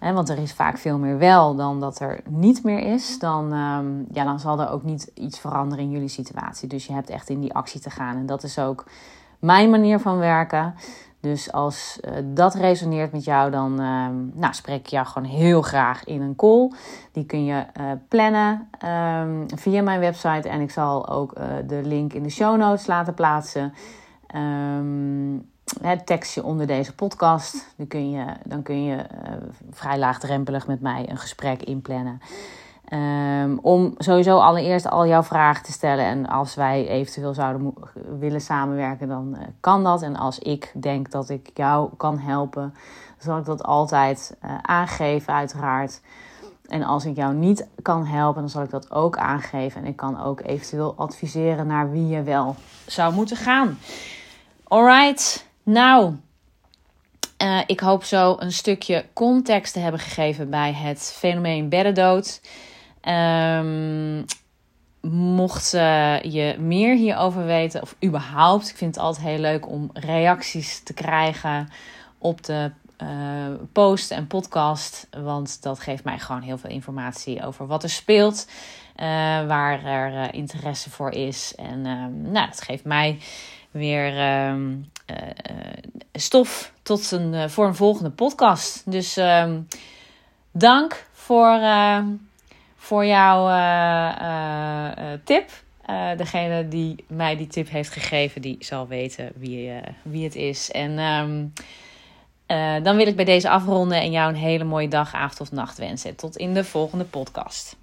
Want 0.00 0.28
er 0.28 0.38
is 0.38 0.52
vaak 0.52 0.78
veel 0.78 0.98
meer 0.98 1.18
wel 1.18 1.56
dan 1.56 1.80
dat 1.80 2.00
er 2.00 2.20
niet 2.28 2.64
meer 2.64 2.78
is. 2.78 3.18
Dan, 3.18 3.52
um, 3.52 4.06
ja, 4.12 4.24
dan 4.24 4.40
zal 4.40 4.60
er 4.60 4.70
ook 4.70 4.82
niet 4.82 5.10
iets 5.14 5.38
veranderen 5.38 5.84
in 5.84 5.90
jullie 5.90 6.08
situatie. 6.08 6.68
Dus 6.68 6.86
je 6.86 6.92
hebt 6.92 7.10
echt 7.10 7.28
in 7.28 7.40
die 7.40 7.54
actie 7.54 7.80
te 7.80 7.90
gaan. 7.90 8.16
En 8.16 8.26
dat 8.26 8.42
is 8.42 8.58
ook 8.58 8.84
mijn 9.38 9.70
manier 9.70 9.98
van 9.98 10.18
werken. 10.18 10.74
Dus 11.20 11.52
als 11.52 12.00
uh, 12.04 12.12
dat 12.24 12.54
resoneert 12.54 13.12
met 13.12 13.24
jou, 13.24 13.50
dan 13.50 13.72
uh, 13.80 14.06
nou, 14.32 14.54
spreek 14.54 14.78
ik 14.78 14.86
jou 14.86 15.06
gewoon 15.06 15.28
heel 15.28 15.62
graag 15.62 16.04
in 16.04 16.20
een 16.20 16.36
call. 16.36 16.72
Die 17.12 17.26
kun 17.26 17.44
je 17.44 17.64
uh, 17.80 17.90
plannen 18.08 18.68
um, 18.84 19.46
via 19.54 19.82
mijn 19.82 20.00
website. 20.00 20.48
En 20.48 20.60
ik 20.60 20.70
zal 20.70 21.08
ook 21.08 21.38
uh, 21.38 21.44
de 21.66 21.80
link 21.84 22.12
in 22.12 22.22
de 22.22 22.30
show 22.30 22.56
notes 22.56 22.86
laten 22.86 23.14
plaatsen. 23.14 23.74
Um, 24.36 25.50
het 25.82 26.06
tekstje 26.06 26.44
onder 26.44 26.66
deze 26.66 26.94
podcast. 26.94 27.74
Kun 27.88 28.10
je, 28.10 28.24
dan 28.44 28.62
kun 28.62 28.84
je 28.84 29.04
vrij 29.70 29.98
laagdrempelig 29.98 30.66
met 30.66 30.80
mij 30.80 31.10
een 31.10 31.18
gesprek 31.18 31.62
inplannen. 31.62 32.20
Um, 32.92 33.58
om 33.62 33.94
sowieso 33.98 34.38
allereerst 34.38 34.88
al 34.88 35.06
jouw 35.06 35.22
vragen 35.22 35.64
te 35.64 35.72
stellen. 35.72 36.04
En 36.04 36.26
als 36.26 36.54
wij 36.54 36.88
eventueel 36.88 37.34
zouden 37.34 37.74
willen 38.18 38.40
samenwerken, 38.40 39.08
dan 39.08 39.28
uh, 39.32 39.42
kan 39.60 39.84
dat. 39.84 40.02
En 40.02 40.16
als 40.16 40.38
ik 40.38 40.72
denk 40.74 41.10
dat 41.10 41.28
ik 41.28 41.50
jou 41.54 41.90
kan 41.96 42.18
helpen, 42.18 42.74
zal 43.18 43.38
ik 43.38 43.44
dat 43.44 43.62
altijd 43.62 44.36
uh, 44.44 44.50
aangeven, 44.62 45.34
uiteraard. 45.34 46.00
En 46.66 46.82
als 46.82 47.04
ik 47.04 47.16
jou 47.16 47.34
niet 47.34 47.66
kan 47.82 48.06
helpen, 48.06 48.40
dan 48.40 48.50
zal 48.50 48.62
ik 48.62 48.70
dat 48.70 48.90
ook 48.90 49.16
aangeven. 49.16 49.80
En 49.80 49.86
ik 49.86 49.96
kan 49.96 50.22
ook 50.22 50.40
eventueel 50.40 50.94
adviseren 50.96 51.66
naar 51.66 51.90
wie 51.90 52.06
je 52.06 52.22
wel 52.22 52.56
zou 52.86 53.14
moeten 53.14 53.36
gaan. 53.36 53.78
Alright, 54.64 55.46
nou. 55.62 56.14
Uh, 57.42 57.60
ik 57.66 57.80
hoop 57.80 58.04
zo 58.04 58.36
een 58.38 58.52
stukje 58.52 59.04
context 59.12 59.72
te 59.72 59.78
hebben 59.78 60.00
gegeven 60.00 60.50
bij 60.50 60.72
het 60.72 61.14
fenomeen 61.16 61.68
beddendood. 61.68 62.40
Um, 63.08 64.24
mocht 65.10 65.70
je 66.22 66.56
meer 66.58 66.96
hierover 66.96 67.44
weten, 67.44 67.82
of 67.82 67.96
überhaupt, 68.04 68.68
ik 68.68 68.76
vind 68.76 68.94
het 68.94 69.04
altijd 69.04 69.26
heel 69.26 69.38
leuk 69.38 69.68
om 69.68 69.90
reacties 69.92 70.82
te 70.82 70.94
krijgen 70.94 71.68
op 72.18 72.44
de 72.44 72.70
uh, 73.02 73.08
post 73.72 74.10
en 74.10 74.26
podcast. 74.26 75.08
Want 75.10 75.62
dat 75.62 75.80
geeft 75.80 76.04
mij 76.04 76.18
gewoon 76.18 76.42
heel 76.42 76.58
veel 76.58 76.70
informatie 76.70 77.46
over 77.46 77.66
wat 77.66 77.82
er 77.82 77.90
speelt. 77.90 78.46
Uh, 78.96 79.04
waar 79.46 79.84
er 79.84 80.34
interesse 80.34 80.90
voor 80.90 81.10
is. 81.10 81.54
En 81.54 81.86
ehm, 81.86 82.30
nou, 82.32 82.46
dat 82.46 82.62
geeft 82.62 82.84
mij 82.84 83.18
weer 83.70 84.18
ehm, 84.18 84.74
stof 86.12 86.72
tot 86.82 87.10
een, 87.10 87.50
voor 87.50 87.66
een 87.66 87.74
volgende 87.74 88.10
podcast. 88.10 88.90
Dus 88.90 89.20
dank 90.52 91.06
voor 91.12 91.58
voor 92.88 93.06
jouw 93.06 93.48
uh, 93.48 95.12
tip. 95.24 95.50
degene 96.16 96.68
die 96.68 97.04
mij 97.06 97.36
die 97.36 97.46
tip 97.46 97.68
heeft 97.70 97.90
gegeven, 97.90 98.42
die 98.42 98.56
zal 98.58 98.86
weten 98.86 99.32
wie, 99.36 99.72
wie 100.02 100.24
het 100.24 100.34
is. 100.34 100.70
En 100.70 100.98
um, 100.98 101.52
dan 102.82 102.96
wil 102.96 103.06
ik 103.06 103.16
bij 103.16 103.24
deze 103.24 103.50
afronden 103.50 104.00
en 104.00 104.10
jou 104.10 104.28
een 104.28 104.38
hele 104.38 104.64
mooie 104.64 104.88
dag, 104.88 105.14
avond 105.14 105.40
of 105.40 105.52
nacht 105.52 105.78
wensen. 105.78 106.16
Tot 106.16 106.36
in 106.36 106.54
de 106.54 106.64
volgende 106.64 107.04
podcast. 107.04 107.78